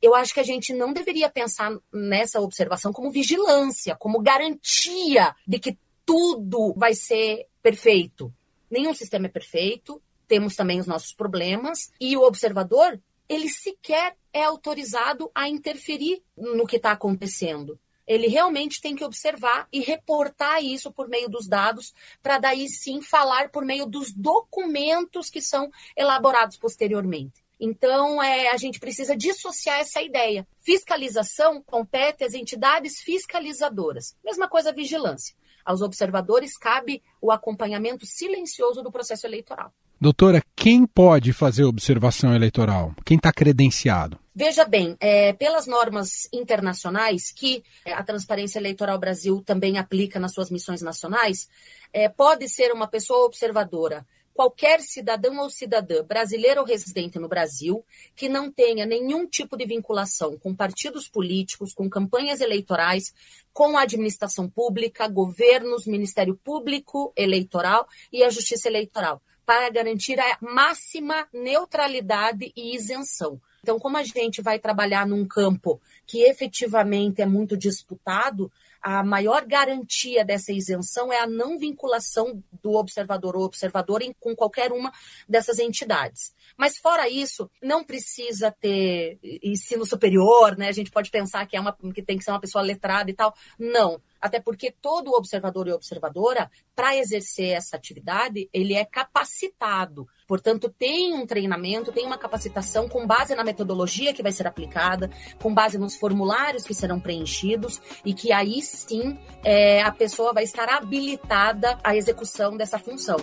eu 0.00 0.14
acho 0.14 0.32
que 0.32 0.40
a 0.40 0.44
gente 0.44 0.72
não 0.72 0.92
deveria 0.92 1.28
pensar 1.28 1.76
nessa 1.92 2.40
observação 2.40 2.92
como 2.92 3.10
vigilância, 3.10 3.96
como 3.96 4.20
garantia 4.20 5.34
de 5.46 5.58
que 5.58 5.78
tudo 6.06 6.72
vai 6.76 6.94
ser 6.94 7.46
perfeito. 7.62 8.32
Nenhum 8.70 8.94
sistema 8.94 9.26
é 9.26 9.30
perfeito, 9.30 10.00
temos 10.26 10.54
também 10.54 10.78
os 10.78 10.86
nossos 10.86 11.12
problemas, 11.12 11.90
e 12.00 12.16
o 12.16 12.22
observador, 12.22 13.00
ele 13.28 13.48
sequer 13.48 14.16
é 14.32 14.44
autorizado 14.44 15.30
a 15.34 15.48
interferir 15.48 16.22
no 16.36 16.66
que 16.66 16.76
está 16.76 16.92
acontecendo. 16.92 17.78
Ele 18.06 18.26
realmente 18.26 18.80
tem 18.80 18.96
que 18.96 19.04
observar 19.04 19.68
e 19.70 19.80
reportar 19.80 20.64
isso 20.64 20.90
por 20.90 21.08
meio 21.08 21.28
dos 21.28 21.46
dados, 21.46 21.92
para 22.22 22.38
daí 22.38 22.66
sim 22.68 23.02
falar 23.02 23.50
por 23.50 23.64
meio 23.66 23.84
dos 23.84 24.12
documentos 24.12 25.28
que 25.28 25.42
são 25.42 25.70
elaborados 25.94 26.56
posteriormente. 26.56 27.44
Então, 27.60 28.22
é, 28.22 28.48
a 28.48 28.56
gente 28.56 28.78
precisa 28.78 29.16
dissociar 29.16 29.80
essa 29.80 30.00
ideia. 30.00 30.46
Fiscalização 30.64 31.62
compete 31.62 32.24
às 32.24 32.34
entidades 32.34 33.00
fiscalizadoras. 33.00 34.16
Mesma 34.24 34.48
coisa 34.48 34.70
a 34.70 34.74
vigilância. 34.74 35.34
Aos 35.64 35.82
observadores 35.82 36.56
cabe 36.56 37.02
o 37.20 37.30
acompanhamento 37.30 38.06
silencioso 38.06 38.82
do 38.82 38.90
processo 38.90 39.26
eleitoral. 39.26 39.72
Doutora, 40.00 40.40
quem 40.54 40.86
pode 40.86 41.32
fazer 41.32 41.64
observação 41.64 42.32
eleitoral? 42.32 42.94
Quem 43.04 43.16
está 43.16 43.32
credenciado? 43.32 44.16
Veja 44.32 44.64
bem, 44.64 44.96
é, 45.00 45.32
pelas 45.32 45.66
normas 45.66 46.28
internacionais 46.32 47.32
que 47.32 47.64
a 47.84 48.04
Transparência 48.04 48.60
Eleitoral 48.60 48.96
Brasil 48.96 49.42
também 49.44 49.76
aplica 49.76 50.20
nas 50.20 50.32
suas 50.32 50.48
missões 50.48 50.80
nacionais, 50.80 51.48
é, 51.92 52.08
pode 52.08 52.48
ser 52.48 52.70
uma 52.72 52.86
pessoa 52.86 53.26
observadora 53.26 54.06
qualquer 54.38 54.80
cidadão 54.82 55.36
ou 55.40 55.50
cidadã 55.50 56.04
brasileiro 56.04 56.60
ou 56.60 56.66
residente 56.66 57.18
no 57.18 57.26
Brasil 57.26 57.84
que 58.14 58.28
não 58.28 58.52
tenha 58.52 58.86
nenhum 58.86 59.26
tipo 59.26 59.56
de 59.56 59.66
vinculação 59.66 60.38
com 60.38 60.54
partidos 60.54 61.08
políticos, 61.08 61.74
com 61.74 61.90
campanhas 61.90 62.40
eleitorais, 62.40 63.12
com 63.52 63.76
a 63.76 63.82
administração 63.82 64.48
pública, 64.48 65.08
governos, 65.08 65.88
Ministério 65.88 66.36
Público 66.36 67.12
Eleitoral 67.16 67.88
e 68.12 68.22
a 68.22 68.30
Justiça 68.30 68.68
Eleitoral, 68.68 69.20
para 69.44 69.68
garantir 69.70 70.20
a 70.20 70.38
máxima 70.40 71.26
neutralidade 71.32 72.52
e 72.54 72.76
isenção. 72.76 73.40
Então, 73.60 73.76
como 73.76 73.96
a 73.96 74.04
gente 74.04 74.40
vai 74.40 74.60
trabalhar 74.60 75.04
num 75.04 75.26
campo 75.26 75.80
que 76.06 76.22
efetivamente 76.22 77.20
é 77.20 77.26
muito 77.26 77.56
disputado, 77.56 78.52
a 78.82 79.02
maior 79.02 79.44
garantia 79.44 80.24
dessa 80.24 80.52
isenção 80.52 81.12
é 81.12 81.20
a 81.20 81.26
não 81.26 81.58
vinculação 81.58 82.42
do 82.62 82.74
observador 82.74 83.36
ou 83.36 83.44
observadora 83.44 84.04
com 84.20 84.34
qualquer 84.34 84.72
uma 84.72 84.92
dessas 85.28 85.58
entidades. 85.58 86.32
Mas 86.56 86.78
fora 86.78 87.08
isso, 87.08 87.50
não 87.62 87.84
precisa 87.84 88.50
ter 88.50 89.18
ensino 89.42 89.84
superior, 89.84 90.56
né? 90.56 90.68
A 90.68 90.72
gente 90.72 90.90
pode 90.90 91.10
pensar 91.10 91.46
que 91.46 91.56
é 91.56 91.60
uma 91.60 91.76
que 91.94 92.02
tem 92.02 92.18
que 92.18 92.24
ser 92.24 92.30
uma 92.30 92.40
pessoa 92.40 92.62
letrada 92.62 93.10
e 93.10 93.14
tal. 93.14 93.34
Não. 93.58 94.00
Até 94.20 94.40
porque 94.40 94.70
todo 94.70 95.12
observador 95.12 95.68
e 95.68 95.72
observadora, 95.72 96.50
para 96.74 96.96
exercer 96.96 97.50
essa 97.50 97.76
atividade, 97.76 98.48
ele 98.52 98.74
é 98.74 98.84
capacitado. 98.84 100.06
Portanto, 100.26 100.72
tem 100.78 101.14
um 101.14 101.26
treinamento, 101.26 101.92
tem 101.92 102.04
uma 102.04 102.18
capacitação 102.18 102.88
com 102.88 103.06
base 103.06 103.34
na 103.34 103.44
metodologia 103.44 104.12
que 104.12 104.22
vai 104.22 104.32
ser 104.32 104.46
aplicada, 104.46 105.10
com 105.40 105.54
base 105.54 105.78
nos 105.78 105.96
formulários 105.96 106.64
que 106.64 106.74
serão 106.74 107.00
preenchidos 107.00 107.80
e 108.04 108.12
que 108.12 108.32
aí 108.32 108.60
sim 108.60 109.18
é, 109.44 109.82
a 109.82 109.90
pessoa 109.90 110.32
vai 110.32 110.44
estar 110.44 110.68
habilitada 110.68 111.78
à 111.82 111.96
execução 111.96 112.56
dessa 112.56 112.78
função. 112.78 113.16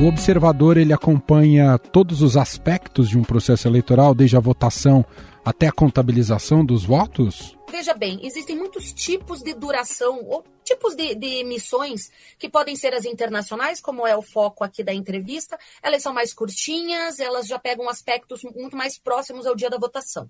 O 0.00 0.06
observador 0.06 0.78
ele 0.78 0.94
acompanha 0.94 1.78
todos 1.78 2.22
os 2.22 2.34
aspectos 2.34 3.06
de 3.06 3.18
um 3.18 3.22
processo 3.22 3.68
eleitoral, 3.68 4.14
desde 4.14 4.34
a 4.34 4.40
votação 4.40 5.04
até 5.44 5.68
a 5.68 5.72
contabilização 5.72 6.64
dos 6.64 6.84
votos? 6.84 7.56
Veja 7.70 7.94
bem, 7.94 8.18
existem 8.24 8.56
muitos 8.56 8.92
tipos 8.92 9.42
de 9.42 9.54
duração 9.54 10.24
ou 10.24 10.44
tipos 10.64 10.94
de, 10.94 11.14
de, 11.14 11.44
missões 11.44 12.10
que 12.38 12.48
podem 12.48 12.76
ser 12.76 12.94
as 12.94 13.04
internacionais, 13.04 13.80
como 13.80 14.06
é 14.06 14.16
o 14.16 14.22
foco 14.22 14.64
aqui 14.64 14.82
da 14.82 14.92
entrevista. 14.92 15.58
Elas 15.82 16.02
são 16.02 16.12
mais 16.12 16.34
curtinhas, 16.34 17.20
elas 17.20 17.46
já 17.46 17.58
pegam 17.58 17.88
aspectos 17.88 18.42
muito 18.42 18.76
mais 18.76 18.98
próximos 18.98 19.46
ao 19.46 19.54
dia 19.54 19.70
da 19.70 19.78
votação. 19.78 20.28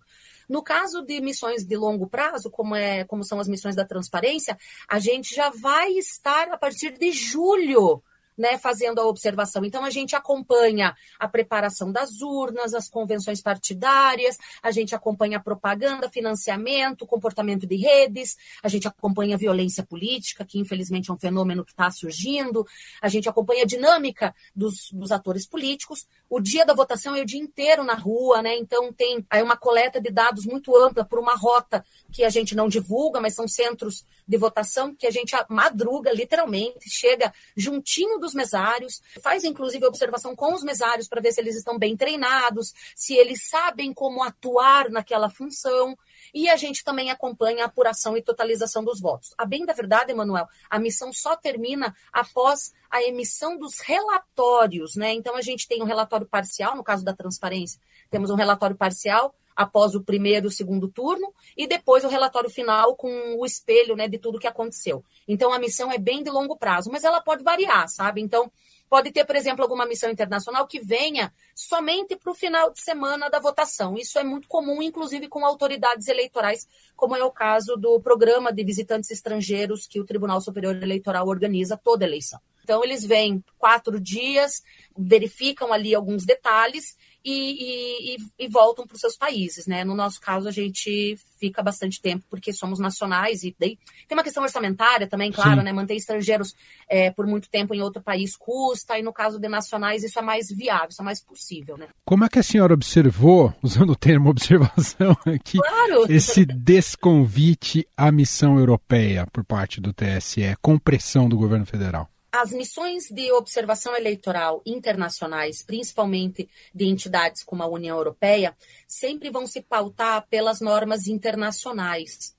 No 0.48 0.62
caso 0.62 1.02
de 1.02 1.20
missões 1.20 1.64
de 1.64 1.76
longo 1.76 2.06
prazo, 2.06 2.50
como, 2.50 2.74
é, 2.74 3.04
como 3.04 3.24
são 3.24 3.40
as 3.40 3.48
missões 3.48 3.74
da 3.74 3.84
transparência, 3.84 4.58
a 4.88 4.98
gente 4.98 5.34
já 5.34 5.50
vai 5.50 5.92
estar 5.92 6.48
a 6.48 6.58
partir 6.58 6.92
de 6.98 7.10
julho 7.12 8.02
né, 8.40 8.56
fazendo 8.56 8.98
a 9.00 9.06
observação. 9.06 9.66
Então, 9.66 9.84
a 9.84 9.90
gente 9.90 10.16
acompanha 10.16 10.96
a 11.18 11.28
preparação 11.28 11.92
das 11.92 12.22
urnas, 12.22 12.72
as 12.72 12.88
convenções 12.88 13.42
partidárias, 13.42 14.38
a 14.62 14.70
gente 14.70 14.94
acompanha 14.94 15.36
a 15.36 15.40
propaganda, 15.40 16.08
financiamento, 16.08 17.06
comportamento 17.06 17.66
de 17.66 17.76
redes, 17.76 18.38
a 18.62 18.68
gente 18.68 18.88
acompanha 18.88 19.34
a 19.34 19.38
violência 19.38 19.84
política, 19.84 20.42
que 20.42 20.58
infelizmente 20.58 21.10
é 21.10 21.12
um 21.12 21.18
fenômeno 21.18 21.62
que 21.66 21.72
está 21.72 21.90
surgindo, 21.90 22.66
a 23.02 23.08
gente 23.08 23.28
acompanha 23.28 23.64
a 23.64 23.66
dinâmica 23.66 24.34
dos, 24.56 24.90
dos 24.90 25.12
atores 25.12 25.46
políticos. 25.46 26.06
O 26.30 26.40
dia 26.40 26.64
da 26.64 26.72
votação 26.72 27.14
é 27.14 27.20
o 27.20 27.26
dia 27.26 27.40
inteiro 27.40 27.84
na 27.84 27.94
rua, 27.94 28.40
né? 28.40 28.56
Então, 28.56 28.90
tem 28.90 29.22
aí 29.28 29.42
uma 29.42 29.56
coleta 29.56 30.00
de 30.00 30.10
dados 30.10 30.46
muito 30.46 30.74
ampla 30.74 31.04
por 31.04 31.18
uma 31.18 31.36
rota 31.36 31.84
que 32.10 32.24
a 32.24 32.30
gente 32.30 32.54
não 32.54 32.68
divulga, 32.68 33.20
mas 33.20 33.34
são 33.34 33.46
centros 33.46 34.06
de 34.30 34.36
votação 34.36 34.94
que 34.94 35.08
a 35.08 35.10
gente 35.10 35.34
madruga, 35.48 36.12
literalmente, 36.12 36.88
chega 36.88 37.34
juntinho 37.56 38.16
dos 38.20 38.32
mesários, 38.32 39.02
faz 39.20 39.42
inclusive 39.42 39.84
observação 39.84 40.36
com 40.36 40.54
os 40.54 40.62
mesários 40.62 41.08
para 41.08 41.20
ver 41.20 41.32
se 41.32 41.40
eles 41.40 41.56
estão 41.56 41.76
bem 41.76 41.96
treinados, 41.96 42.72
se 42.94 43.14
eles 43.14 43.48
sabem 43.48 43.92
como 43.92 44.22
atuar 44.22 44.88
naquela 44.88 45.28
função. 45.28 45.98
E 46.32 46.48
a 46.48 46.54
gente 46.54 46.84
também 46.84 47.10
acompanha 47.10 47.64
a 47.64 47.66
apuração 47.66 48.16
e 48.16 48.22
totalização 48.22 48.84
dos 48.84 49.00
votos. 49.00 49.34
A 49.36 49.44
bem 49.44 49.66
da 49.66 49.72
verdade, 49.72 50.12
Emanuel, 50.12 50.46
a 50.70 50.78
missão 50.78 51.12
só 51.12 51.34
termina 51.34 51.92
após 52.12 52.72
a 52.88 53.02
emissão 53.02 53.58
dos 53.58 53.80
relatórios, 53.80 54.94
né? 54.94 55.12
Então 55.12 55.34
a 55.34 55.42
gente 55.42 55.66
tem 55.66 55.82
um 55.82 55.86
relatório 55.86 56.26
parcial, 56.26 56.76
no 56.76 56.84
caso 56.84 57.04
da 57.04 57.12
transparência, 57.12 57.80
temos 58.08 58.30
um 58.30 58.36
relatório 58.36 58.76
parcial 58.76 59.34
após 59.54 59.94
o 59.94 60.02
primeiro 60.02 60.46
e 60.46 60.48
o 60.48 60.52
segundo 60.52 60.88
turno, 60.88 61.32
e 61.56 61.66
depois 61.66 62.04
o 62.04 62.08
relatório 62.08 62.50
final 62.50 62.96
com 62.96 63.36
o 63.38 63.44
espelho 63.44 63.96
né, 63.96 64.08
de 64.08 64.18
tudo 64.18 64.38
que 64.38 64.46
aconteceu. 64.46 65.04
Então, 65.26 65.52
a 65.52 65.58
missão 65.58 65.90
é 65.92 65.98
bem 65.98 66.22
de 66.22 66.30
longo 66.30 66.56
prazo, 66.56 66.90
mas 66.90 67.04
ela 67.04 67.20
pode 67.20 67.42
variar, 67.42 67.88
sabe? 67.88 68.20
Então, 68.20 68.50
pode 68.88 69.12
ter, 69.12 69.24
por 69.24 69.36
exemplo, 69.36 69.62
alguma 69.62 69.86
missão 69.86 70.10
internacional 70.10 70.66
que 70.66 70.80
venha 70.80 71.32
somente 71.54 72.16
para 72.16 72.32
o 72.32 72.34
final 72.34 72.72
de 72.72 72.82
semana 72.82 73.30
da 73.30 73.38
votação. 73.38 73.96
Isso 73.96 74.18
é 74.18 74.24
muito 74.24 74.48
comum, 74.48 74.82
inclusive 74.82 75.28
com 75.28 75.46
autoridades 75.46 76.08
eleitorais, 76.08 76.66
como 76.96 77.14
é 77.14 77.22
o 77.22 77.30
caso 77.30 77.76
do 77.76 78.00
programa 78.00 78.52
de 78.52 78.64
visitantes 78.64 79.10
estrangeiros 79.10 79.86
que 79.86 80.00
o 80.00 80.04
Tribunal 80.04 80.40
Superior 80.40 80.74
Eleitoral 80.82 81.28
organiza 81.28 81.76
toda 81.76 82.04
eleição. 82.04 82.40
Então, 82.64 82.84
eles 82.84 83.04
vêm 83.04 83.42
quatro 83.58 84.00
dias, 84.00 84.62
verificam 84.96 85.72
ali 85.72 85.94
alguns 85.94 86.24
detalhes 86.24 86.96
e, 87.24 88.14
e, 88.14 88.16
e 88.38 88.48
voltam 88.48 88.86
para 88.86 88.94
os 88.94 89.00
seus 89.00 89.16
países, 89.16 89.66
né? 89.66 89.84
No 89.84 89.94
nosso 89.94 90.20
caso, 90.20 90.48
a 90.48 90.50
gente 90.50 91.18
fica 91.38 91.62
bastante 91.62 92.00
tempo 92.00 92.24
porque 92.28 92.52
somos 92.52 92.78
nacionais 92.78 93.42
e 93.42 93.54
daí 93.58 93.78
tem 94.06 94.16
uma 94.16 94.22
questão 94.22 94.42
orçamentária 94.42 95.06
também, 95.06 95.30
claro, 95.30 95.60
Sim. 95.60 95.64
né? 95.64 95.72
Manter 95.72 95.94
estrangeiros 95.94 96.54
é, 96.88 97.10
por 97.10 97.26
muito 97.26 97.48
tempo 97.48 97.74
em 97.74 97.80
outro 97.80 98.02
país 98.02 98.36
custa 98.36 98.98
e 98.98 99.02
no 99.02 99.12
caso 99.12 99.38
de 99.38 99.48
nacionais 99.48 100.02
isso 100.02 100.18
é 100.18 100.22
mais 100.22 100.48
viável, 100.50 100.88
isso 100.90 101.02
é 101.02 101.04
mais 101.04 101.22
possível, 101.22 101.76
né? 101.76 101.88
Como 102.04 102.24
é 102.24 102.28
que 102.28 102.38
a 102.38 102.42
senhora 102.42 102.74
observou, 102.74 103.54
usando 103.62 103.90
o 103.90 103.96
termo 103.96 104.30
observação 104.30 105.16
aqui, 105.26 105.58
claro. 105.58 106.06
esse 106.10 106.44
desconvite 106.44 107.86
à 107.96 108.10
missão 108.10 108.58
europeia 108.58 109.26
por 109.32 109.44
parte 109.44 109.80
do 109.80 109.92
TSE 109.92 110.56
com 110.60 110.78
pressão 110.78 111.28
do 111.28 111.36
governo 111.36 111.66
federal? 111.66 112.09
As 112.32 112.52
missões 112.52 113.10
de 113.10 113.32
observação 113.32 113.96
eleitoral 113.96 114.62
internacionais, 114.64 115.62
principalmente 115.62 116.48
de 116.74 116.86
entidades 116.86 117.42
como 117.42 117.62
a 117.62 117.66
União 117.66 117.96
Europeia, 117.96 118.56
sempre 118.86 119.30
vão 119.30 119.46
se 119.46 119.60
pautar 119.60 120.26
pelas 120.28 120.60
normas 120.60 121.06
internacionais. 121.06 122.34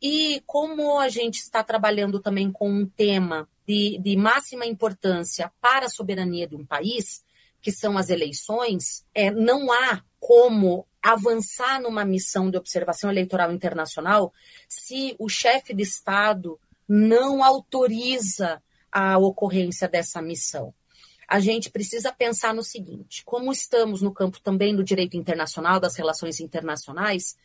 E 0.00 0.42
como 0.46 0.98
a 0.98 1.08
gente 1.08 1.36
está 1.36 1.62
trabalhando 1.62 2.20
também 2.20 2.50
com 2.50 2.70
um 2.70 2.86
tema 2.86 3.48
de, 3.66 3.98
de 3.98 4.16
máxima 4.16 4.64
importância 4.64 5.52
para 5.60 5.86
a 5.86 5.90
soberania 5.90 6.46
de 6.46 6.54
um 6.54 6.64
país, 6.64 7.24
que 7.60 7.72
são 7.72 7.98
as 7.98 8.10
eleições, 8.10 9.04
é, 9.14 9.30
não 9.30 9.72
há 9.72 10.02
como 10.20 10.86
avançar 11.02 11.80
numa 11.80 12.04
missão 12.04 12.50
de 12.50 12.56
observação 12.56 13.10
eleitoral 13.10 13.52
internacional 13.52 14.32
se 14.68 15.14
o 15.18 15.28
chefe 15.28 15.74
de 15.74 15.82
Estado 15.82 16.58
não 16.88 17.42
autoriza 17.42 18.62
a 18.96 19.18
ocorrência 19.18 19.86
dessa 19.86 20.22
missão. 20.22 20.72
A 21.28 21.38
gente 21.38 21.70
precisa 21.70 22.10
pensar 22.10 22.54
no 22.54 22.62
seguinte: 22.62 23.22
como 23.26 23.52
estamos 23.52 24.00
no 24.00 24.10
campo 24.10 24.40
também 24.40 24.74
do 24.74 24.82
direito 24.82 25.18
internacional, 25.18 25.78
das 25.78 25.96
relações 25.96 26.40
internacionais, 26.40 27.36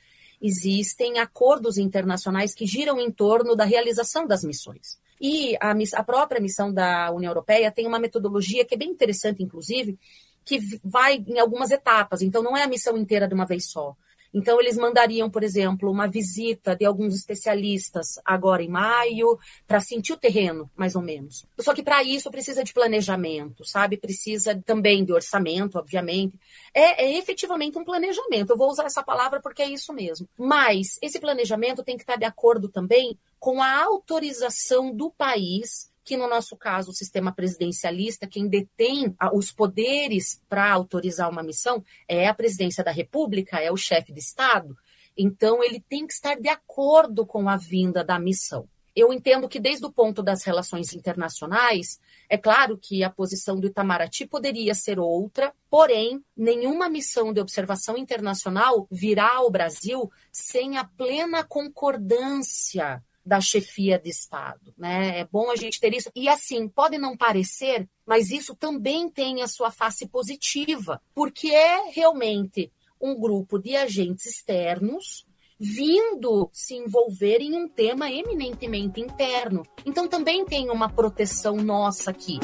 existem 0.41 1.19
acordos 1.19 1.77
internacionais 1.77 2.53
que 2.53 2.65
giram 2.65 3.01
em 3.01 3.11
torno 3.11 3.53
da 3.53 3.65
realização 3.65 4.25
das 4.25 4.45
missões. 4.45 4.97
E 5.19 5.57
a, 5.59 5.73
a 5.95 6.03
própria 6.03 6.39
missão 6.39 6.73
da 6.73 7.11
União 7.11 7.31
Europeia 7.31 7.69
tem 7.69 7.85
uma 7.85 7.99
metodologia 7.99 8.63
que 8.63 8.75
é 8.75 8.77
bem 8.77 8.89
interessante, 8.89 9.43
inclusive, 9.43 9.99
que 10.45 10.57
vai 10.81 11.17
em 11.27 11.37
algumas 11.37 11.69
etapas. 11.69 12.21
Então, 12.21 12.41
não 12.41 12.55
é 12.55 12.63
a 12.63 12.67
missão 12.67 12.97
inteira 12.97 13.27
de 13.27 13.33
uma 13.33 13.45
vez 13.45 13.69
só. 13.69 13.93
Então, 14.33 14.59
eles 14.59 14.77
mandariam, 14.77 15.29
por 15.29 15.43
exemplo, 15.43 15.91
uma 15.91 16.07
visita 16.07 16.75
de 16.75 16.85
alguns 16.85 17.15
especialistas 17.15 18.19
agora 18.23 18.63
em 18.63 18.69
maio, 18.69 19.37
para 19.67 19.79
sentir 19.79 20.13
o 20.13 20.17
terreno, 20.17 20.69
mais 20.75 20.95
ou 20.95 21.01
menos. 21.01 21.45
Só 21.59 21.73
que 21.73 21.83
para 21.83 22.01
isso 22.03 22.31
precisa 22.31 22.63
de 22.63 22.73
planejamento, 22.73 23.65
sabe? 23.65 23.97
Precisa 23.97 24.61
também 24.65 25.03
de 25.03 25.11
orçamento, 25.11 25.77
obviamente. 25.77 26.39
É, 26.73 27.03
é 27.03 27.17
efetivamente 27.17 27.77
um 27.77 27.83
planejamento. 27.83 28.51
Eu 28.51 28.57
vou 28.57 28.69
usar 28.69 28.85
essa 28.85 29.03
palavra 29.03 29.41
porque 29.41 29.61
é 29.61 29.69
isso 29.69 29.93
mesmo. 29.93 30.27
Mas 30.37 30.97
esse 31.01 31.19
planejamento 31.19 31.83
tem 31.83 31.97
que 31.97 32.03
estar 32.03 32.15
de 32.15 32.25
acordo 32.25 32.69
também 32.69 33.17
com 33.39 33.61
a 33.61 33.83
autorização 33.83 34.95
do 34.95 35.11
país 35.11 35.90
que 36.11 36.17
no 36.17 36.27
nosso 36.27 36.57
caso 36.57 36.91
o 36.91 36.93
sistema 36.93 37.31
presidencialista, 37.31 38.27
quem 38.27 38.45
detém 38.45 39.15
os 39.33 39.49
poderes 39.49 40.41
para 40.49 40.69
autorizar 40.69 41.29
uma 41.29 41.41
missão 41.41 41.81
é 42.05 42.27
a 42.27 42.33
presidência 42.33 42.83
da 42.83 42.91
República, 42.91 43.61
é 43.61 43.71
o 43.71 43.77
chefe 43.77 44.11
de 44.11 44.19
Estado. 44.19 44.75
Então 45.17 45.63
ele 45.63 45.79
tem 45.79 46.05
que 46.05 46.11
estar 46.11 46.35
de 46.35 46.49
acordo 46.49 47.25
com 47.25 47.47
a 47.47 47.55
vinda 47.55 48.03
da 48.03 48.19
missão. 48.19 48.67
Eu 48.93 49.13
entendo 49.13 49.47
que 49.47 49.57
desde 49.57 49.85
o 49.85 49.91
ponto 49.91 50.21
das 50.21 50.43
relações 50.43 50.91
internacionais, 50.91 51.97
é 52.27 52.37
claro 52.37 52.77
que 52.77 53.05
a 53.05 53.09
posição 53.09 53.57
do 53.57 53.67
Itamaraty 53.67 54.27
poderia 54.27 54.75
ser 54.75 54.99
outra, 54.99 55.53
porém, 55.69 56.21
nenhuma 56.35 56.89
missão 56.89 57.31
de 57.31 57.39
observação 57.39 57.97
internacional 57.97 58.85
virá 58.91 59.35
ao 59.35 59.49
Brasil 59.49 60.11
sem 60.29 60.77
a 60.77 60.83
plena 60.83 61.41
concordância 61.41 63.01
da 63.25 63.39
chefia 63.39 63.99
de 63.99 64.09
Estado. 64.09 64.73
Né? 64.77 65.19
É 65.19 65.25
bom 65.25 65.51
a 65.51 65.55
gente 65.55 65.79
ter 65.79 65.93
isso. 65.93 66.09
E 66.15 66.27
assim, 66.27 66.67
pode 66.67 66.97
não 66.97 67.15
parecer, 67.15 67.87
mas 68.05 68.31
isso 68.31 68.55
também 68.55 69.09
tem 69.09 69.41
a 69.41 69.47
sua 69.47 69.71
face 69.71 70.07
positiva, 70.07 71.01
porque 71.13 71.47
é 71.47 71.89
realmente 71.91 72.71
um 72.99 73.19
grupo 73.19 73.57
de 73.57 73.75
agentes 73.75 74.25
externos 74.25 75.25
vindo 75.59 76.49
se 76.51 76.73
envolver 76.73 77.37
em 77.39 77.55
um 77.55 77.67
tema 77.67 78.11
eminentemente 78.11 78.99
interno. 78.99 79.63
Então 79.85 80.07
também 80.07 80.43
tem 80.43 80.71
uma 80.71 80.89
proteção 80.89 81.57
nossa 81.57 82.09
aqui. 82.09 82.39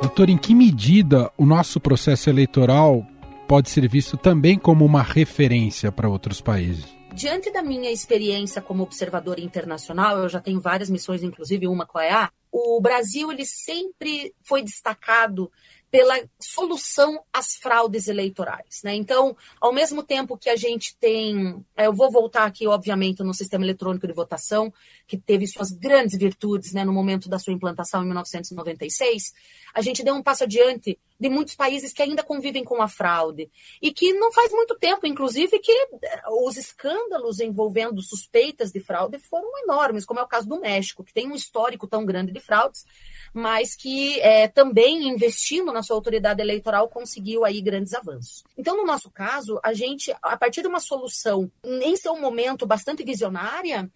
Doutor, 0.00 0.30
em 0.30 0.38
que 0.38 0.54
medida 0.54 1.30
o 1.36 1.44
nosso 1.44 1.80
processo 1.80 2.30
eleitoral 2.30 3.04
pode 3.48 3.68
ser 3.68 3.88
visto 3.88 4.16
também 4.16 4.56
como 4.58 4.84
uma 4.84 5.02
referência 5.02 5.90
para 5.90 6.08
outros 6.08 6.40
países? 6.40 6.95
Diante 7.16 7.50
da 7.50 7.62
minha 7.62 7.90
experiência 7.90 8.60
como 8.60 8.82
observador 8.82 9.40
internacional, 9.40 10.18
eu 10.18 10.28
já 10.28 10.38
tenho 10.38 10.60
várias 10.60 10.90
missões, 10.90 11.22
inclusive 11.22 11.66
uma 11.66 11.86
com 11.86 11.96
a 11.96 12.04
EA, 12.04 12.30
o 12.52 12.78
Brasil 12.78 13.32
ele 13.32 13.46
sempre 13.46 14.34
foi 14.42 14.62
destacado 14.62 15.50
pela 15.90 16.14
solução 16.38 17.18
às 17.32 17.54
fraudes 17.54 18.06
eleitorais. 18.06 18.82
Né? 18.84 18.94
Então, 18.96 19.34
ao 19.58 19.72
mesmo 19.72 20.02
tempo 20.02 20.36
que 20.36 20.50
a 20.50 20.56
gente 20.56 20.94
tem. 20.98 21.64
É, 21.74 21.86
eu 21.86 21.94
vou 21.94 22.10
voltar 22.10 22.44
aqui, 22.44 22.66
obviamente, 22.66 23.22
no 23.22 23.32
sistema 23.32 23.64
eletrônico 23.64 24.06
de 24.06 24.12
votação, 24.12 24.70
que 25.06 25.16
teve 25.16 25.46
suas 25.46 25.70
grandes 25.70 26.18
virtudes 26.18 26.74
né, 26.74 26.84
no 26.84 26.92
momento 26.92 27.30
da 27.30 27.38
sua 27.38 27.54
implantação 27.54 28.02
em 28.02 28.06
1996, 28.06 29.32
a 29.72 29.80
gente 29.80 30.04
deu 30.04 30.14
um 30.14 30.22
passo 30.22 30.44
adiante 30.44 30.98
de 31.18 31.28
muitos 31.28 31.54
países 31.54 31.92
que 31.92 32.02
ainda 32.02 32.22
convivem 32.22 32.64
com 32.64 32.82
a 32.82 32.88
fraude. 32.88 33.50
E 33.80 33.92
que 33.92 34.12
não 34.12 34.32
faz 34.32 34.52
muito 34.52 34.74
tempo, 34.76 35.06
inclusive, 35.06 35.58
que 35.58 35.72
eh, 35.72 36.22
os 36.30 36.56
escândalos 36.56 37.40
envolvendo 37.40 38.02
suspeitas 38.02 38.70
de 38.70 38.80
fraude 38.80 39.18
foram 39.18 39.50
enormes, 39.64 40.04
como 40.04 40.20
é 40.20 40.22
o 40.22 40.28
caso 40.28 40.48
do 40.48 40.60
México, 40.60 41.04
que 41.04 41.12
tem 41.12 41.30
um 41.30 41.34
histórico 41.34 41.86
tão 41.86 42.04
grande 42.04 42.32
de 42.32 42.40
fraudes, 42.40 42.84
mas 43.32 43.74
que 43.74 44.20
é, 44.20 44.48
também 44.48 45.08
investindo 45.08 45.72
na 45.72 45.82
sua 45.82 45.96
autoridade 45.96 46.40
eleitoral 46.40 46.88
conseguiu 46.88 47.44
aí 47.44 47.60
grandes 47.60 47.94
avanços. 47.94 48.44
Então, 48.56 48.76
no 48.76 48.86
nosso 48.86 49.10
caso, 49.10 49.58
a 49.62 49.72
gente, 49.72 50.14
a 50.22 50.36
partir 50.36 50.62
de 50.62 50.68
uma 50.68 50.80
solução 50.80 51.50
em 51.64 51.96
seu 51.96 52.16
momento 52.16 52.66
bastante 52.66 53.04
visionária, 53.04 53.90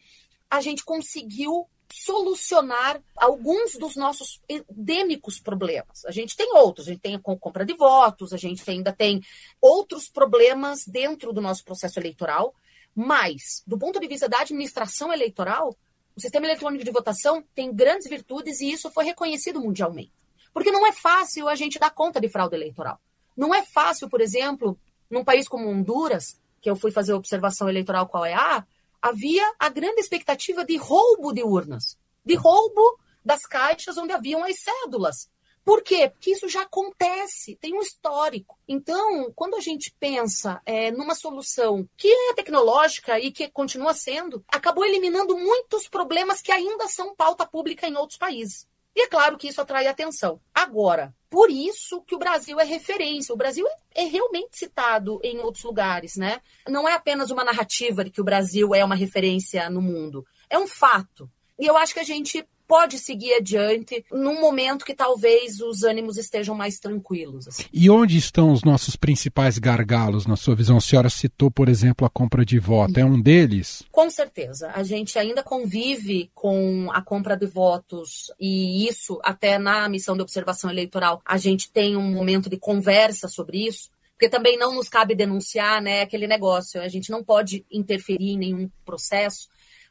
a 0.50 0.60
gente 0.60 0.84
conseguiu 0.84 1.66
solucionar 1.92 3.00
alguns 3.16 3.72
dos 3.72 3.96
nossos 3.96 4.40
endêmicos 4.48 5.40
problemas. 5.40 6.04
A 6.04 6.10
gente 6.10 6.36
tem 6.36 6.52
outros, 6.54 6.86
a 6.86 6.90
gente 6.92 7.00
tem 7.00 7.14
a 7.14 7.18
compra 7.18 7.64
de 7.64 7.74
votos, 7.74 8.32
a 8.32 8.36
gente 8.36 8.62
ainda 8.70 8.92
tem 8.92 9.20
outros 9.60 10.08
problemas 10.08 10.84
dentro 10.86 11.32
do 11.32 11.40
nosso 11.40 11.64
processo 11.64 11.98
eleitoral, 11.98 12.54
mas, 12.94 13.62
do 13.66 13.78
ponto 13.78 14.00
de 14.00 14.06
vista 14.06 14.28
da 14.28 14.40
administração 14.40 15.12
eleitoral, 15.12 15.76
O 16.16 16.20
sistema 16.20 16.46
eletrônico 16.46 16.84
de 16.84 16.90
votação 16.90 17.42
tem 17.54 17.72
grandes 17.72 18.08
virtudes 18.08 18.60
e 18.60 18.70
isso 18.70 18.90
foi 18.90 19.04
reconhecido 19.04 19.60
mundialmente. 19.60 20.12
Porque 20.52 20.70
não 20.70 20.86
é 20.86 20.92
fácil 20.92 21.48
a 21.48 21.54
gente 21.54 21.78
dar 21.78 21.90
conta 21.90 22.20
de 22.20 22.28
fraude 22.28 22.54
eleitoral. 22.54 23.00
Não 23.36 23.54
é 23.54 23.62
fácil, 23.62 24.08
por 24.08 24.20
exemplo, 24.20 24.78
num 25.08 25.24
país 25.24 25.48
como 25.48 25.68
Honduras, 25.68 26.38
que 26.60 26.68
eu 26.68 26.76
fui 26.76 26.90
fazer 26.90 27.14
observação 27.14 27.68
eleitoral 27.68 28.06
com 28.06 28.18
a 28.18 28.22
OEA, 28.22 28.66
havia 29.00 29.44
a 29.58 29.68
grande 29.68 30.00
expectativa 30.00 30.64
de 30.64 30.76
roubo 30.76 31.32
de 31.32 31.42
urnas, 31.42 31.98
de 32.24 32.34
roubo 32.34 32.98
das 33.24 33.42
caixas 33.42 33.96
onde 33.96 34.12
haviam 34.12 34.44
as 34.44 34.60
cédulas. 34.60 35.28
Por 35.64 35.82
quê? 35.82 36.08
Porque 36.08 36.32
isso 36.32 36.48
já 36.48 36.62
acontece, 36.62 37.56
tem 37.56 37.74
um 37.74 37.82
histórico. 37.82 38.58
Então, 38.66 39.30
quando 39.34 39.56
a 39.56 39.60
gente 39.60 39.94
pensa 40.00 40.60
é, 40.64 40.90
numa 40.90 41.14
solução 41.14 41.88
que 41.96 42.08
é 42.08 42.34
tecnológica 42.34 43.20
e 43.20 43.30
que 43.30 43.48
continua 43.50 43.92
sendo, 43.92 44.42
acabou 44.48 44.84
eliminando 44.84 45.36
muitos 45.36 45.86
problemas 45.86 46.40
que 46.40 46.50
ainda 46.50 46.88
são 46.88 47.14
pauta 47.14 47.46
pública 47.46 47.86
em 47.86 47.96
outros 47.96 48.18
países. 48.18 48.66
E 48.96 49.02
é 49.02 49.06
claro 49.06 49.36
que 49.36 49.48
isso 49.48 49.60
atrai 49.60 49.86
atenção. 49.86 50.40
Agora, 50.52 51.14
por 51.30 51.48
isso 51.48 52.02
que 52.02 52.14
o 52.14 52.18
Brasil 52.18 52.58
é 52.58 52.64
referência. 52.64 53.32
O 53.32 53.38
Brasil 53.38 53.64
é, 53.94 54.02
é, 54.02 54.04
realmente 54.04 54.58
citado 54.58 55.20
em 55.22 55.38
outros 55.38 55.62
lugares, 55.62 56.16
né? 56.16 56.40
Não 56.68 56.88
é 56.88 56.94
apenas 56.94 57.30
uma 57.30 57.44
narrativa 57.44 58.04
de 58.04 58.10
que 58.10 58.20
o 58.20 58.24
Brasil 58.24 58.74
é 58.74 58.84
uma 58.84 58.96
referência 58.96 59.70
no 59.70 59.80
mundo. 59.80 60.26
É 60.50 60.58
um 60.58 60.66
fato. 60.66 61.30
E 61.56 61.64
eu 61.64 61.76
acho 61.76 61.94
que 61.94 62.00
a 62.00 62.04
gente 62.04 62.44
pode 62.70 63.00
seguir 63.00 63.34
adiante 63.34 64.04
num 64.12 64.40
momento 64.40 64.84
que 64.84 64.94
talvez 64.94 65.60
os 65.60 65.82
ânimos 65.82 66.16
estejam 66.16 66.54
mais 66.54 66.78
tranquilos. 66.78 67.48
Assim. 67.48 67.64
E 67.72 67.90
onde 67.90 68.16
estão 68.16 68.52
os 68.52 68.62
nossos 68.62 68.94
principais 68.94 69.58
gargalos, 69.58 70.24
na 70.24 70.36
sua 70.36 70.54
visão? 70.54 70.76
A 70.76 70.80
senhora 70.80 71.10
citou, 71.10 71.50
por 71.50 71.68
exemplo, 71.68 72.06
a 72.06 72.08
compra 72.08 72.44
de 72.44 72.60
voto. 72.60 72.96
É 72.96 73.04
um 73.04 73.20
deles? 73.20 73.82
Com 73.90 74.08
certeza. 74.08 74.70
A 74.72 74.84
gente 74.84 75.18
ainda 75.18 75.42
convive 75.42 76.30
com 76.32 76.88
a 76.92 77.02
compra 77.02 77.36
de 77.36 77.46
votos 77.46 78.30
e 78.38 78.86
isso, 78.88 79.18
até 79.24 79.58
na 79.58 79.88
missão 79.88 80.14
de 80.14 80.22
observação 80.22 80.70
eleitoral, 80.70 81.20
a 81.26 81.36
gente 81.36 81.72
tem 81.72 81.96
um 81.96 82.12
momento 82.12 82.48
de 82.48 82.56
conversa 82.56 83.26
sobre 83.26 83.66
isso 83.66 83.90
porque 84.20 84.28
também 84.28 84.58
não 84.58 84.74
nos 84.74 84.86
cabe 84.86 85.14
denunciar, 85.14 85.80
né, 85.80 86.02
aquele 86.02 86.26
negócio. 86.26 86.78
A 86.82 86.88
gente 86.88 87.10
não 87.10 87.24
pode 87.24 87.64
interferir 87.72 88.32
em 88.32 88.36
nenhum 88.36 88.70
processo, 88.84 89.48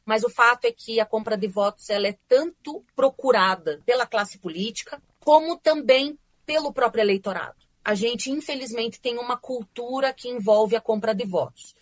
mas 0.09 0.23
o 0.23 0.29
fato 0.29 0.65
é 0.65 0.71
que 0.71 0.99
a 0.99 1.05
compra 1.05 1.37
de 1.37 1.45
votos 1.45 1.87
ela 1.87 2.07
é 2.07 2.17
tanto 2.27 2.83
procurada 2.95 3.79
pela 3.85 4.07
classe 4.07 4.39
política, 4.39 4.99
como 5.19 5.55
também 5.55 6.17
pelo 6.47 6.73
próprio 6.73 7.01
eleitorado. 7.01 7.57
A 7.85 7.93
gente, 7.93 8.31
infelizmente, 8.31 8.99
tem 8.99 9.19
uma 9.19 9.37
cultura 9.37 10.11
que 10.11 10.27
envolve 10.27 10.75
a 10.75 10.81
compra 10.81 11.13
de 11.13 11.27
votos. 11.27 11.75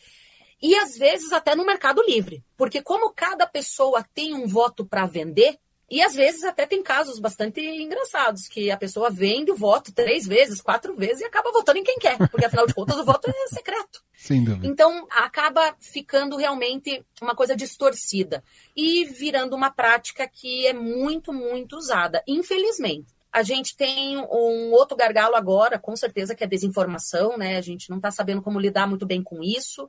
E 0.62 0.76
às 0.76 0.98
vezes 0.98 1.32
até 1.32 1.56
no 1.56 1.66
mercado 1.66 2.04
livre, 2.04 2.44
porque 2.58 2.82
como 2.82 3.14
cada 3.14 3.48
pessoa 3.48 4.06
tem 4.14 4.34
um 4.34 4.46
voto 4.46 4.86
para 4.86 5.06
vender, 5.06 5.58
e 5.90 6.04
às 6.04 6.14
vezes 6.14 6.44
até 6.44 6.66
tem 6.66 6.84
casos 6.84 7.20
bastante 7.20 7.62
engraçados, 7.62 8.50
que 8.50 8.70
a 8.70 8.76
pessoa 8.76 9.10
vende 9.10 9.52
o 9.52 9.56
voto 9.56 9.94
três 9.94 10.28
vezes, 10.28 10.60
quatro 10.60 10.94
vezes 10.98 11.22
e 11.22 11.26
acaba 11.26 11.50
votando 11.54 11.80
em 11.80 11.84
quem 11.84 11.98
quer, 11.98 12.18
porque 12.30 12.46
afinal 12.46 12.68
de 12.68 12.74
contas 12.74 12.98
o 12.98 13.06
voto 13.06 13.30
é 13.30 13.48
secreto. 13.56 14.04
Sem 14.18 14.44
dúvida. 14.44 14.66
Então 14.66 15.06
acaba 15.12 15.76
ficando 15.80 16.38
realmente 16.38 17.06
uma 17.22 17.36
coisa 17.36 17.56
distorcida 17.56 18.44
e 18.76 19.06
virando 19.06 19.56
uma 19.56 19.70
prática 19.70 20.28
que 20.28 20.66
é 20.66 20.74
muito, 20.74 21.32
muito 21.32 21.78
usada, 21.78 22.24
infelizmente. 22.28 23.16
A 23.32 23.44
gente 23.44 23.78
tem 23.78 24.18
um 24.18 24.72
outro 24.72 24.98
gargalo 24.98 25.36
agora, 25.36 25.78
com 25.78 25.96
certeza, 25.96 26.34
que 26.34 26.44
é 26.44 26.48
a 26.48 26.50
desinformação, 26.50 27.38
né? 27.38 27.58
A 27.58 27.62
gente 27.62 27.92
não 27.92 27.98
está 27.98 28.10
sabendo 28.10 28.42
como 28.42 28.60
lidar 28.60 28.88
muito 28.88 29.06
bem 29.06 29.22
com 29.22 29.44
isso. 29.44 29.88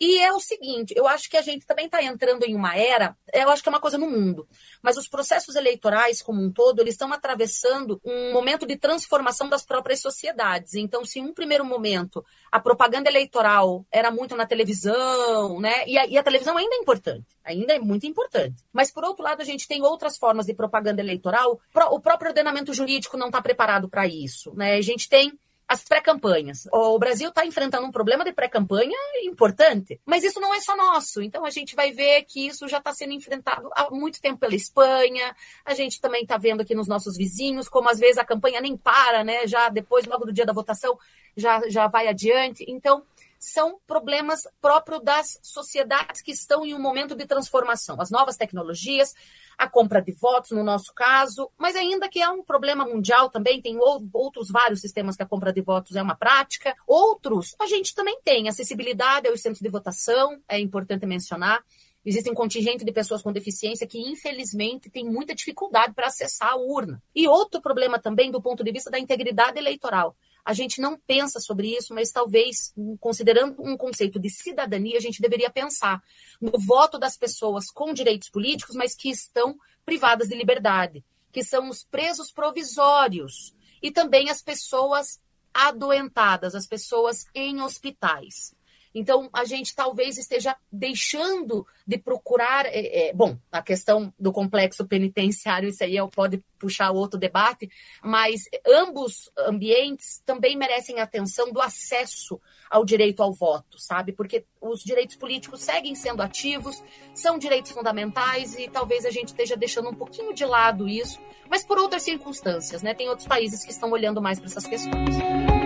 E 0.00 0.18
é 0.18 0.32
o 0.32 0.40
seguinte, 0.40 0.94
eu 0.96 1.06
acho 1.06 1.28
que 1.28 1.36
a 1.36 1.42
gente 1.42 1.66
também 1.66 1.84
está 1.84 2.02
entrando 2.02 2.44
em 2.44 2.54
uma 2.54 2.74
era, 2.74 3.14
eu 3.34 3.50
acho 3.50 3.62
que 3.62 3.68
é 3.68 3.72
uma 3.72 3.80
coisa 3.80 3.98
no 3.98 4.08
mundo, 4.08 4.48
mas 4.82 4.96
os 4.96 5.06
processos 5.06 5.56
eleitorais 5.56 6.22
como 6.22 6.42
um 6.42 6.50
todo, 6.50 6.80
eles 6.80 6.94
estão 6.94 7.12
atravessando 7.12 8.00
um 8.02 8.32
momento 8.32 8.66
de 8.66 8.78
transformação 8.78 9.46
das 9.46 9.62
próprias 9.62 10.00
sociedades. 10.00 10.74
Então, 10.74 11.04
se 11.04 11.18
em 11.18 11.24
um 11.24 11.34
primeiro 11.34 11.66
momento 11.66 12.24
a 12.50 12.58
propaganda 12.58 13.10
eleitoral 13.10 13.84
era 13.92 14.10
muito 14.10 14.34
na 14.34 14.46
televisão, 14.46 15.60
né? 15.60 15.86
E 15.86 15.98
a, 15.98 16.06
e 16.06 16.16
a 16.16 16.22
televisão 16.22 16.56
ainda 16.56 16.76
é 16.76 16.78
importante, 16.78 17.26
ainda 17.44 17.74
é 17.74 17.78
muito 17.78 18.06
importante. 18.06 18.64
Mas, 18.72 18.90
por 18.90 19.04
outro 19.04 19.22
lado, 19.22 19.42
a 19.42 19.44
gente 19.44 19.68
tem 19.68 19.82
outras 19.82 20.16
formas 20.16 20.46
de 20.46 20.54
propaganda 20.54 21.02
eleitoral, 21.02 21.60
o 21.90 22.00
próprio 22.00 22.28
ordenamento 22.28 22.72
jurídico 22.72 23.18
não 23.18 23.26
está 23.26 23.42
preparado 23.42 23.86
para 23.86 24.06
isso, 24.06 24.54
né? 24.54 24.76
A 24.76 24.80
gente 24.80 25.10
tem 25.10 25.38
as 25.70 25.84
pré-campanhas. 25.84 26.66
O 26.72 26.98
Brasil 26.98 27.28
está 27.28 27.46
enfrentando 27.46 27.86
um 27.86 27.92
problema 27.92 28.24
de 28.24 28.32
pré-campanha 28.32 28.98
importante, 29.22 30.00
mas 30.04 30.24
isso 30.24 30.40
não 30.40 30.52
é 30.52 30.60
só 30.60 30.76
nosso. 30.76 31.22
Então 31.22 31.44
a 31.44 31.50
gente 31.50 31.76
vai 31.76 31.92
ver 31.92 32.24
que 32.24 32.44
isso 32.44 32.66
já 32.66 32.78
está 32.78 32.92
sendo 32.92 33.12
enfrentado 33.12 33.70
há 33.76 33.88
muito 33.88 34.20
tempo 34.20 34.40
pela 34.40 34.56
Espanha. 34.56 35.32
A 35.64 35.72
gente 35.72 36.00
também 36.00 36.22
está 36.22 36.36
vendo 36.36 36.62
aqui 36.62 36.74
nos 36.74 36.88
nossos 36.88 37.16
vizinhos 37.16 37.68
como 37.68 37.88
às 37.88 38.00
vezes 38.00 38.18
a 38.18 38.24
campanha 38.24 38.60
nem 38.60 38.76
para, 38.76 39.22
né? 39.22 39.46
Já 39.46 39.68
depois, 39.68 40.06
logo 40.06 40.26
do 40.26 40.32
dia 40.32 40.44
da 40.44 40.52
votação, 40.52 40.98
já, 41.36 41.62
já 41.68 41.86
vai 41.86 42.08
adiante. 42.08 42.64
Então 42.66 43.04
são 43.40 43.80
problemas 43.86 44.42
próprios 44.60 45.02
das 45.02 45.40
sociedades 45.42 46.20
que 46.20 46.30
estão 46.30 46.64
em 46.64 46.74
um 46.74 46.78
momento 46.78 47.16
de 47.16 47.26
transformação. 47.26 47.98
As 47.98 48.10
novas 48.10 48.36
tecnologias, 48.36 49.14
a 49.56 49.66
compra 49.66 50.02
de 50.02 50.12
votos, 50.12 50.50
no 50.50 50.62
nosso 50.62 50.92
caso, 50.92 51.50
mas 51.56 51.74
ainda 51.74 52.06
que 52.06 52.20
é 52.20 52.28
um 52.28 52.44
problema 52.44 52.84
mundial 52.84 53.30
também, 53.30 53.60
tem 53.60 53.78
outros 54.12 54.50
vários 54.50 54.82
sistemas 54.82 55.16
que 55.16 55.22
a 55.22 55.26
compra 55.26 55.54
de 55.54 55.62
votos 55.62 55.96
é 55.96 56.02
uma 56.02 56.14
prática. 56.14 56.76
Outros, 56.86 57.56
a 57.58 57.66
gente 57.66 57.94
também 57.94 58.20
tem 58.22 58.46
acessibilidade 58.46 59.26
aos 59.26 59.40
centros 59.40 59.62
de 59.62 59.70
votação, 59.70 60.38
é 60.46 60.60
importante 60.60 61.06
mencionar. 61.06 61.64
Existem 62.04 62.32
um 62.32 62.36
contingente 62.36 62.84
de 62.84 62.92
pessoas 62.92 63.22
com 63.22 63.32
deficiência 63.32 63.86
que, 63.86 63.98
infelizmente, 63.98 64.90
tem 64.90 65.04
muita 65.04 65.34
dificuldade 65.34 65.94
para 65.94 66.06
acessar 66.06 66.52
a 66.52 66.56
urna. 66.56 67.02
E 67.14 67.26
outro 67.28 67.60
problema 67.60 67.98
também 67.98 68.30
do 68.30 68.40
ponto 68.40 68.62
de 68.64 68.72
vista 68.72 68.90
da 68.90 68.98
integridade 68.98 69.58
eleitoral. 69.58 70.16
A 70.44 70.52
gente 70.52 70.80
não 70.80 70.98
pensa 70.98 71.38
sobre 71.40 71.76
isso, 71.76 71.94
mas 71.94 72.10
talvez, 72.10 72.72
considerando 72.98 73.56
um 73.62 73.76
conceito 73.76 74.18
de 74.18 74.30
cidadania, 74.30 74.96
a 74.96 75.00
gente 75.00 75.20
deveria 75.20 75.50
pensar 75.50 76.02
no 76.40 76.52
voto 76.58 76.98
das 76.98 77.16
pessoas 77.16 77.70
com 77.70 77.92
direitos 77.92 78.28
políticos, 78.28 78.74
mas 78.74 78.94
que 78.94 79.10
estão 79.10 79.56
privadas 79.84 80.28
de 80.28 80.36
liberdade, 80.36 81.04
que 81.32 81.44
são 81.44 81.68
os 81.68 81.84
presos 81.84 82.32
provisórios 82.32 83.54
e 83.82 83.90
também 83.90 84.30
as 84.30 84.42
pessoas 84.42 85.20
adoentadas, 85.52 86.54
as 86.54 86.66
pessoas 86.66 87.26
em 87.34 87.60
hospitais. 87.60 88.54
Então, 88.94 89.28
a 89.32 89.44
gente 89.44 89.74
talvez 89.74 90.18
esteja 90.18 90.56
deixando 90.70 91.66
de 91.86 91.98
procurar. 91.98 92.66
É, 92.66 93.08
é, 93.08 93.12
bom, 93.12 93.36
a 93.50 93.62
questão 93.62 94.12
do 94.18 94.32
complexo 94.32 94.86
penitenciário, 94.86 95.68
isso 95.68 95.82
aí 95.84 95.96
pode 96.12 96.42
puxar 96.58 96.90
outro 96.90 97.18
debate, 97.18 97.70
mas 98.02 98.42
ambos 98.66 99.30
ambientes 99.38 100.20
também 100.26 100.56
merecem 100.56 101.00
atenção 101.00 101.50
do 101.50 101.60
acesso 101.60 102.40
ao 102.70 102.84
direito 102.84 103.22
ao 103.22 103.32
voto, 103.32 103.78
sabe? 103.78 104.12
Porque 104.12 104.44
os 104.60 104.80
direitos 104.80 105.16
políticos 105.16 105.62
seguem 105.62 105.94
sendo 105.94 106.22
ativos, 106.22 106.82
são 107.14 107.38
direitos 107.38 107.72
fundamentais 107.72 108.54
e 108.58 108.68
talvez 108.68 109.04
a 109.06 109.10
gente 109.10 109.28
esteja 109.28 109.56
deixando 109.56 109.88
um 109.88 109.94
pouquinho 109.94 110.34
de 110.34 110.44
lado 110.44 110.88
isso, 110.88 111.18
mas 111.48 111.64
por 111.64 111.78
outras 111.78 112.02
circunstâncias, 112.02 112.82
né? 112.82 112.94
Tem 112.94 113.08
outros 113.08 113.26
países 113.26 113.64
que 113.64 113.72
estão 113.72 113.90
olhando 113.90 114.20
mais 114.20 114.38
para 114.38 114.48
essas 114.48 114.66
questões. 114.66 115.59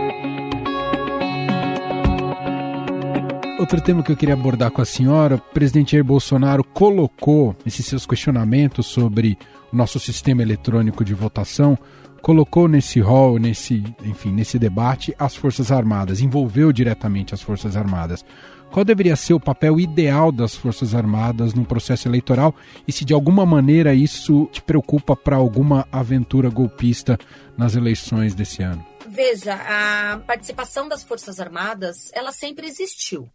Outro 3.57 3.81
tema 3.81 4.03
que 4.03 4.11
eu 4.11 4.17
queria 4.17 4.35
abordar 4.35 4.73
com 4.73 4.83
a 4.83 4.85
senhora, 4.85 5.37
o 5.37 5.38
presidente 5.38 5.93
Jair 5.93 6.05
Bolsonaro 6.05 6.64
colocou 6.64 7.55
esses 7.64 7.87
seus 7.87 8.05
questionamentos 8.05 8.87
sobre 8.87 9.38
o 9.73 9.77
nosso 9.77 10.01
sistema 10.01 10.43
eletrônico 10.43 11.05
de 11.05 11.14
votação, 11.14 11.79
colocou 12.21 12.67
nesse 12.67 12.99
rol, 12.99 13.38
nesse, 13.38 13.85
enfim, 14.05 14.33
nesse 14.33 14.59
debate 14.59 15.14
as 15.17 15.37
Forças 15.37 15.71
Armadas, 15.71 16.21
envolveu 16.21 16.73
diretamente 16.73 17.33
as 17.33 17.43
Forças 17.43 17.77
Armadas. 17.77 18.25
Qual 18.73 18.85
deveria 18.85 19.14
ser 19.14 19.35
o 19.35 19.40
papel 19.40 19.79
ideal 19.79 20.33
das 20.33 20.57
Forças 20.57 20.93
Armadas 20.93 21.55
no 21.55 21.64
processo 21.64 22.09
eleitoral 22.09 22.53
e 22.88 22.93
se 22.93 23.05
de 23.05 23.14
alguma 23.14 23.47
maneira 23.47 23.95
isso 23.95 24.49
te 24.51 24.61
preocupa 24.61 25.14
para 25.14 25.37
alguma 25.37 25.87
aventura 25.93 26.51
golpista 26.51 27.17
nas 27.57 27.77
eleições 27.77 28.35
desse 28.35 28.64
ano? 28.64 28.85
Veja, 29.07 29.55
a 29.55 30.19
participação 30.27 30.88
das 30.88 31.05
Forças 31.05 31.38
Armadas, 31.38 32.11
ela 32.12 32.33
sempre 32.33 32.67
existiu. 32.67 33.31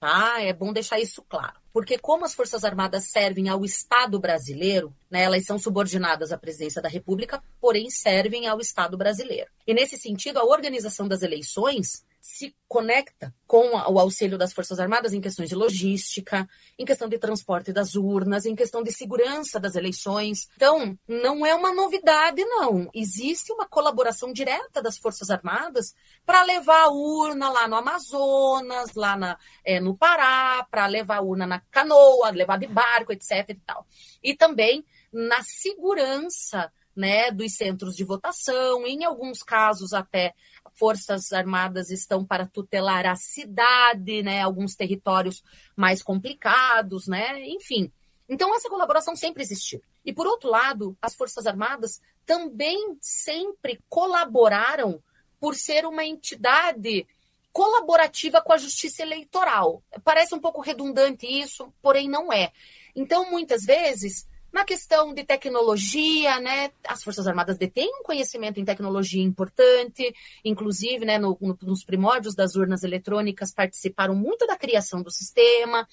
Tá? 0.00 0.42
É 0.42 0.52
bom 0.52 0.72
deixar 0.72 1.00
isso 1.00 1.22
claro. 1.28 1.54
Porque 1.72 1.98
como 1.98 2.24
as 2.24 2.34
Forças 2.34 2.64
Armadas 2.64 3.10
servem 3.10 3.48
ao 3.48 3.64
Estado 3.64 4.20
brasileiro, 4.20 4.94
né, 5.10 5.22
elas 5.22 5.44
são 5.44 5.58
subordinadas 5.58 6.30
à 6.30 6.38
presidência 6.38 6.80
da 6.80 6.88
República, 6.88 7.42
porém 7.60 7.90
servem 7.90 8.46
ao 8.46 8.60
Estado 8.60 8.96
brasileiro. 8.96 9.50
E 9.66 9.74
nesse 9.74 9.96
sentido, 9.96 10.38
a 10.38 10.44
organização 10.44 11.08
das 11.08 11.22
eleições 11.22 12.04
se 12.24 12.56
conecta 12.66 13.34
com 13.46 13.76
o 13.76 13.98
auxílio 13.98 14.38
das 14.38 14.54
Forças 14.54 14.80
Armadas 14.80 15.12
em 15.12 15.20
questões 15.20 15.50
de 15.50 15.54
logística, 15.54 16.48
em 16.78 16.84
questão 16.86 17.06
de 17.06 17.18
transporte 17.18 17.70
das 17.70 17.94
urnas, 17.94 18.46
em 18.46 18.56
questão 18.56 18.82
de 18.82 18.90
segurança 18.90 19.60
das 19.60 19.74
eleições. 19.74 20.48
Então, 20.56 20.98
não 21.06 21.44
é 21.44 21.54
uma 21.54 21.74
novidade, 21.74 22.42
não. 22.46 22.88
Existe 22.94 23.52
uma 23.52 23.68
colaboração 23.68 24.32
direta 24.32 24.80
das 24.80 24.96
Forças 24.96 25.28
Armadas 25.28 25.94
para 26.24 26.42
levar 26.44 26.84
a 26.84 26.90
urna 26.90 27.50
lá 27.50 27.68
no 27.68 27.76
Amazonas, 27.76 28.94
lá 28.94 29.18
na, 29.18 29.38
é, 29.62 29.78
no 29.78 29.94
Pará, 29.94 30.66
para 30.70 30.86
levar 30.86 31.18
a 31.18 31.22
urna 31.22 31.46
na 31.46 31.60
canoa, 31.70 32.30
levar 32.30 32.58
de 32.58 32.66
barco, 32.66 33.12
etc. 33.12 33.50
E, 33.50 33.54
tal. 33.56 33.86
e 34.22 34.34
também 34.34 34.82
na 35.12 35.42
segurança 35.42 36.72
né, 36.96 37.30
dos 37.30 37.54
centros 37.54 37.96
de 37.96 38.04
votação, 38.04 38.86
em 38.86 39.04
alguns 39.04 39.42
casos 39.42 39.92
até 39.92 40.32
Forças 40.72 41.32
Armadas 41.32 41.90
estão 41.90 42.24
para 42.24 42.46
tutelar 42.46 43.06
a 43.06 43.16
cidade, 43.16 44.22
né, 44.22 44.40
alguns 44.40 44.74
territórios 44.74 45.42
mais 45.76 46.02
complicados, 46.02 47.06
né, 47.06 47.46
enfim. 47.46 47.92
Então, 48.28 48.54
essa 48.54 48.68
colaboração 48.68 49.14
sempre 49.14 49.42
existiu. 49.42 49.82
E, 50.04 50.12
por 50.12 50.26
outro 50.26 50.50
lado, 50.50 50.96
as 51.00 51.14
Forças 51.14 51.46
Armadas 51.46 52.00
também 52.24 52.96
sempre 53.00 53.80
colaboraram 53.88 55.02
por 55.38 55.54
ser 55.54 55.84
uma 55.84 56.04
entidade 56.04 57.06
colaborativa 57.52 58.42
com 58.42 58.52
a 58.52 58.58
justiça 58.58 59.02
eleitoral. 59.02 59.82
Parece 60.02 60.34
um 60.34 60.40
pouco 60.40 60.60
redundante 60.60 61.26
isso, 61.26 61.72
porém 61.80 62.08
não 62.08 62.32
é. 62.32 62.50
Então, 62.96 63.30
muitas 63.30 63.64
vezes, 63.64 64.26
na 64.54 64.64
questão 64.64 65.12
de 65.12 65.24
tecnologia, 65.24 66.38
né, 66.38 66.70
as 66.86 67.02
Forças 67.02 67.26
Armadas 67.26 67.58
detêm 67.58 67.90
um 67.98 68.04
conhecimento 68.04 68.60
em 68.60 68.64
tecnologia 68.64 69.20
importante, 69.20 70.14
inclusive, 70.44 71.04
né, 71.04 71.18
no, 71.18 71.36
no, 71.40 71.58
nos 71.62 71.84
primórdios 71.84 72.36
das 72.36 72.54
urnas 72.54 72.84
eletrônicas 72.84 73.52
participaram 73.52 74.14
muito 74.14 74.46
da 74.46 74.56
criação 74.56 75.02
do 75.02 75.10
sistema. 75.10 75.88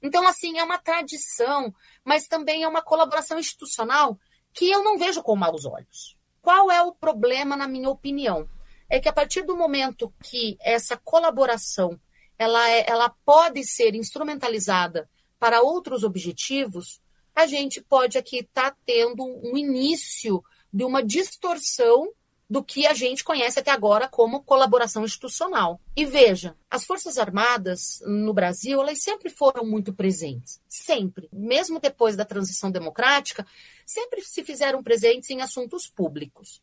Então, 0.00 0.24
assim, 0.28 0.60
é 0.60 0.62
uma 0.62 0.78
tradição, 0.78 1.74
mas 2.04 2.28
também 2.28 2.62
é 2.62 2.68
uma 2.68 2.80
colaboração 2.80 3.36
institucional 3.36 4.16
que 4.52 4.70
eu 4.70 4.84
não 4.84 4.96
vejo 4.96 5.20
com 5.20 5.34
maus 5.34 5.64
olhos. 5.64 6.16
Qual 6.40 6.70
é 6.70 6.80
o 6.80 6.94
problema, 6.94 7.56
na 7.56 7.66
minha 7.66 7.90
opinião? 7.90 8.48
É 8.88 9.00
que 9.00 9.08
a 9.08 9.12
partir 9.12 9.42
do 9.42 9.56
momento 9.56 10.14
que 10.22 10.56
essa 10.60 10.96
colaboração 10.96 11.98
ela, 12.38 12.70
é, 12.70 12.88
ela 12.88 13.12
pode 13.24 13.64
ser 13.64 13.96
instrumentalizada 13.96 15.10
para 15.36 15.62
outros 15.62 16.04
objetivos, 16.04 17.02
a 17.34 17.46
gente 17.46 17.80
pode 17.80 18.16
aqui 18.16 18.38
estar 18.38 18.70
tá 18.70 18.76
tendo 18.84 19.24
um 19.24 19.56
início 19.56 20.42
de 20.72 20.84
uma 20.84 21.02
distorção 21.02 22.12
do 22.48 22.62
que 22.62 22.86
a 22.86 22.92
gente 22.92 23.24
conhece 23.24 23.58
até 23.58 23.70
agora 23.70 24.06
como 24.06 24.42
colaboração 24.42 25.04
institucional. 25.04 25.80
E 25.96 26.04
veja, 26.04 26.56
as 26.70 26.84
Forças 26.84 27.18
Armadas 27.18 28.00
no 28.04 28.34
Brasil, 28.34 28.80
elas 28.80 29.02
sempre 29.02 29.30
foram 29.30 29.64
muito 29.64 29.92
presentes, 29.92 30.60
sempre, 30.68 31.28
mesmo 31.32 31.80
depois 31.80 32.16
da 32.16 32.24
transição 32.24 32.70
democrática, 32.70 33.46
sempre 33.86 34.20
se 34.22 34.44
fizeram 34.44 34.82
presentes 34.82 35.30
em 35.30 35.40
assuntos 35.40 35.86
públicos. 35.88 36.62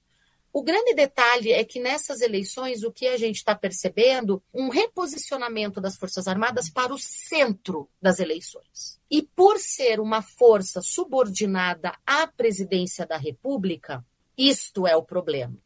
O 0.54 0.62
grande 0.62 0.94
detalhe 0.94 1.54
é 1.54 1.64
que 1.64 1.80
nessas 1.80 2.20
eleições 2.20 2.84
o 2.84 2.92
que 2.92 3.08
a 3.08 3.16
gente 3.16 3.38
está 3.38 3.56
percebendo 3.56 4.44
um 4.54 4.68
reposicionamento 4.68 5.80
das 5.80 5.96
Forças 5.96 6.28
Armadas 6.28 6.70
para 6.70 6.94
o 6.94 7.00
centro 7.00 7.90
das 8.02 8.20
eleições. 8.20 9.00
E 9.10 9.22
por 9.22 9.58
ser 9.60 10.02
uma 10.02 10.22
força 10.22 10.82
subordinada 10.82 11.98
à 12.06 12.28
presidência 12.28 13.06
da 13.06 13.16
República, 13.16 14.06
isto 14.38 14.86
é 14.86 14.96
o 14.96 15.04
problema. 15.04 15.58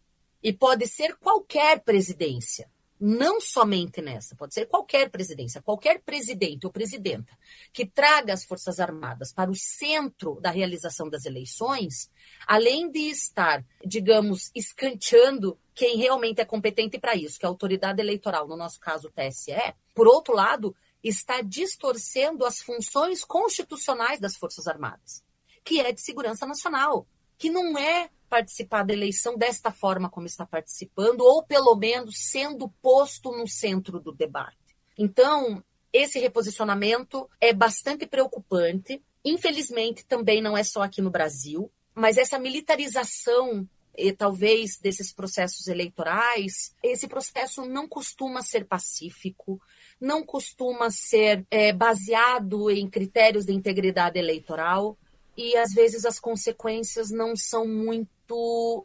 E 0.41 0.53
pode 0.53 0.87
ser 0.87 1.15
qualquer 1.17 1.79
presidência 1.79 2.69
não 2.99 3.41
somente 3.41 4.01
nessa, 4.01 4.35
pode 4.35 4.53
ser 4.53 4.65
qualquer 4.67 5.09
presidência, 5.09 5.61
qualquer 5.61 6.01
presidente 6.01 6.65
ou 6.65 6.71
presidenta 6.71 7.37
que 7.73 7.85
traga 7.85 8.33
as 8.33 8.45
Forças 8.45 8.79
Armadas 8.79 9.33
para 9.33 9.51
o 9.51 9.55
centro 9.55 10.39
da 10.39 10.49
realização 10.49 11.09
das 11.09 11.25
eleições, 11.25 12.09
além 12.47 12.89
de 12.89 13.09
estar, 13.09 13.65
digamos, 13.85 14.49
escanteando 14.55 15.57
quem 15.73 15.97
realmente 15.97 16.39
é 16.39 16.45
competente 16.45 16.97
para 16.97 17.15
isso, 17.15 17.37
que 17.37 17.45
é 17.45 17.47
a 17.47 17.49
autoridade 17.49 18.01
eleitoral, 18.01 18.47
no 18.47 18.55
nosso 18.55 18.79
caso 18.79 19.09
o 19.09 19.11
TSE, 19.11 19.75
por 19.93 20.07
outro 20.07 20.33
lado, 20.33 20.73
está 21.03 21.41
distorcendo 21.41 22.45
as 22.45 22.59
funções 22.61 23.23
constitucionais 23.23 24.19
das 24.19 24.37
Forças 24.37 24.67
Armadas, 24.67 25.21
que 25.63 25.79
é 25.81 25.91
de 25.91 26.01
segurança 26.01 26.45
nacional, 26.45 27.05
que 27.37 27.49
não 27.49 27.77
é 27.77 28.09
participar 28.29 28.83
da 28.83 28.93
eleição 28.93 29.37
desta 29.37 29.71
forma 29.71 30.09
como 30.09 30.25
está 30.25 30.45
participando, 30.45 31.21
ou 31.21 31.43
pelo 31.43 31.75
menos 31.75 32.15
sendo 32.17 32.69
posto 32.81 33.31
no 33.31 33.47
centro 33.47 33.99
do 33.99 34.11
debate. 34.11 34.57
Então, 34.97 35.63
esse 35.91 36.19
reposicionamento 36.19 37.29
é 37.39 37.53
bastante 37.53 38.05
preocupante. 38.05 39.01
Infelizmente, 39.23 40.05
também 40.05 40.41
não 40.41 40.57
é 40.57 40.63
só 40.63 40.83
aqui 40.83 41.01
no 41.01 41.09
Brasil, 41.09 41.71
mas 41.93 42.17
essa 42.17 42.37
militarização 42.37 43.67
e 43.97 44.11
talvez 44.11 44.77
desses 44.77 45.13
processos 45.13 45.67
eleitorais, 45.67 46.75
esse 46.83 47.07
processo 47.07 47.65
não 47.65 47.87
costuma 47.87 48.41
ser 48.41 48.65
pacífico, 48.65 49.61
não 49.99 50.23
costuma 50.23 50.89
ser 50.89 51.45
é, 51.49 51.71
baseado 51.71 52.69
em 52.69 52.89
critérios 52.89 53.45
de 53.45 53.53
integridade 53.53 54.19
eleitoral 54.19 54.97
e 55.37 55.55
às 55.57 55.73
vezes 55.73 56.05
as 56.05 56.19
consequências 56.19 57.09
não 57.09 57.35
são 57.35 57.67
muito 57.67 58.09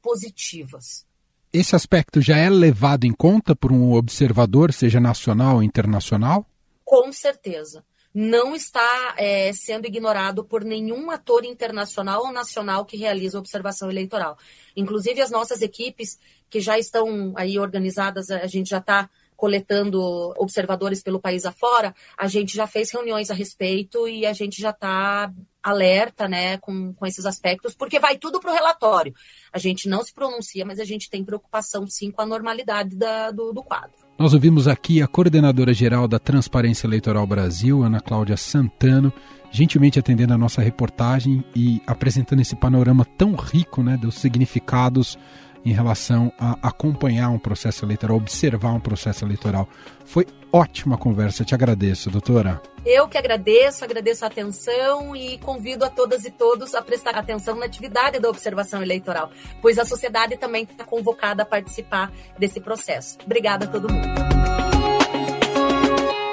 positivas. 0.02 1.04
Esse 1.52 1.74
aspecto 1.74 2.20
já 2.20 2.36
é 2.36 2.48
levado 2.48 3.04
em 3.04 3.12
conta 3.12 3.56
por 3.56 3.72
um 3.72 3.92
observador, 3.94 4.72
seja 4.72 5.00
nacional 5.00 5.56
ou 5.56 5.62
internacional? 5.62 6.46
Com 6.84 7.12
certeza. 7.12 7.84
Não 8.12 8.54
está 8.54 9.14
é, 9.16 9.52
sendo 9.52 9.86
ignorado 9.86 10.44
por 10.44 10.64
nenhum 10.64 11.10
ator 11.10 11.44
internacional 11.44 12.24
ou 12.24 12.32
nacional 12.32 12.84
que 12.84 12.96
realiza 12.96 13.38
observação 13.38 13.90
eleitoral. 13.90 14.36
Inclusive, 14.76 15.20
as 15.20 15.30
nossas 15.30 15.62
equipes, 15.62 16.18
que 16.48 16.60
já 16.60 16.78
estão 16.78 17.32
aí 17.36 17.58
organizadas, 17.58 18.30
a 18.30 18.46
gente 18.46 18.70
já 18.70 18.78
está 18.78 19.08
coletando 19.36 20.00
observadores 20.36 21.02
pelo 21.02 21.18
país 21.18 21.46
afora, 21.46 21.94
a 22.18 22.28
gente 22.28 22.54
já 22.54 22.66
fez 22.66 22.92
reuniões 22.92 23.30
a 23.30 23.34
respeito 23.34 24.06
e 24.06 24.26
a 24.26 24.32
gente 24.32 24.60
já 24.60 24.70
está 24.70 25.32
alerta 25.62 26.28
né, 26.28 26.56
com, 26.58 26.92
com 26.92 27.06
esses 27.06 27.24
aspectos, 27.26 27.74
porque 27.74 27.98
vai 27.98 28.16
tudo 28.16 28.40
para 28.40 28.50
o 28.50 28.54
relatório. 28.54 29.12
A 29.52 29.58
gente 29.58 29.88
não 29.88 30.02
se 30.02 30.12
pronuncia, 30.12 30.64
mas 30.64 30.78
a 30.78 30.84
gente 30.84 31.10
tem 31.10 31.24
preocupação 31.24 31.86
sim 31.86 32.10
com 32.10 32.22
a 32.22 32.26
normalidade 32.26 32.96
da, 32.96 33.30
do, 33.30 33.52
do 33.52 33.62
quadro. 33.62 33.92
Nós 34.18 34.34
ouvimos 34.34 34.68
aqui 34.68 35.00
a 35.00 35.06
coordenadora 35.06 35.72
geral 35.72 36.06
da 36.06 36.18
Transparência 36.18 36.86
Eleitoral 36.86 37.26
Brasil, 37.26 37.82
Ana 37.82 38.00
Cláudia 38.00 38.36
Santano, 38.36 39.12
gentilmente 39.50 39.98
atendendo 39.98 40.34
a 40.34 40.38
nossa 40.38 40.60
reportagem 40.60 41.44
e 41.56 41.80
apresentando 41.86 42.40
esse 42.40 42.54
panorama 42.54 43.04
tão 43.04 43.34
rico 43.34 43.82
né, 43.82 43.96
dos 43.96 44.16
significados 44.16 45.18
em 45.64 45.72
relação 45.72 46.32
a 46.38 46.56
acompanhar 46.62 47.30
um 47.30 47.38
processo 47.38 47.84
eleitoral, 47.84 48.16
observar 48.16 48.72
um 48.72 48.80
processo 48.80 49.24
eleitoral. 49.24 49.68
Foi 50.04 50.26
ótima 50.52 50.96
conversa, 50.96 51.44
te 51.44 51.54
agradeço, 51.54 52.10
doutora. 52.10 52.60
Eu 52.84 53.06
que 53.08 53.18
agradeço, 53.18 53.84
agradeço 53.84 54.24
a 54.24 54.28
atenção 54.28 55.14
e 55.14 55.38
convido 55.38 55.84
a 55.84 55.90
todas 55.90 56.24
e 56.24 56.30
todos 56.30 56.74
a 56.74 56.82
prestar 56.82 57.14
atenção 57.14 57.56
na 57.56 57.66
atividade 57.66 58.18
da 58.18 58.28
observação 58.28 58.82
eleitoral, 58.82 59.30
pois 59.60 59.78
a 59.78 59.84
sociedade 59.84 60.36
também 60.36 60.64
está 60.64 60.84
convocada 60.84 61.42
a 61.42 61.46
participar 61.46 62.10
desse 62.38 62.60
processo. 62.60 63.18
Obrigada 63.24 63.66
a 63.66 63.68
todo 63.68 63.92
mundo. 63.92 64.08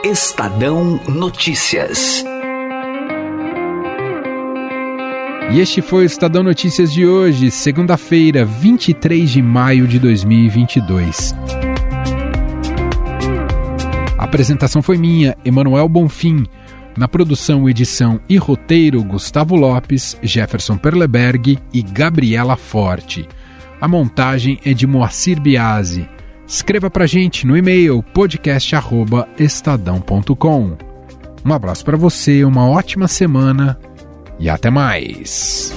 Estadão 0.03 0.99
Notícias. 1.09 2.23
E 5.49 5.61
este 5.61 5.81
foi 5.81 6.03
o 6.03 6.05
Estadão 6.05 6.43
Notícias 6.43 6.91
de 6.91 7.07
hoje, 7.07 7.49
segunda-feira, 7.49 8.43
23 8.43 9.29
de 9.29 9.41
maio 9.41 9.87
de 9.87 9.97
2022. 9.97 11.33
A 14.17 14.25
apresentação 14.25 14.81
foi 14.81 14.97
minha, 14.97 15.37
Emanuel 15.45 15.87
Bonfim. 15.87 16.45
Na 16.97 17.07
produção, 17.07 17.69
edição 17.69 18.19
e 18.27 18.35
roteiro, 18.35 19.01
Gustavo 19.03 19.55
Lopes, 19.55 20.17
Jefferson 20.21 20.75
Perleberg 20.77 21.57
e 21.73 21.81
Gabriela 21.81 22.57
Forte. 22.57 23.25
A 23.79 23.87
montagem 23.87 24.59
é 24.65 24.73
de 24.73 24.85
Moacir 24.85 25.39
Biasi. 25.39 26.09
Escreva 26.45 26.89
pra 26.89 27.05
gente 27.05 27.47
no 27.47 27.55
e-mail 27.55 28.03
podcast@estadão.com. 28.13 30.77
Um 31.45 31.53
abraço 31.53 31.85
para 31.85 31.95
você, 31.95 32.43
uma 32.43 32.67
ótima 32.67 33.07
semana 33.07 33.79
e 34.39 34.49
até 34.49 34.69
mais! 34.69 35.73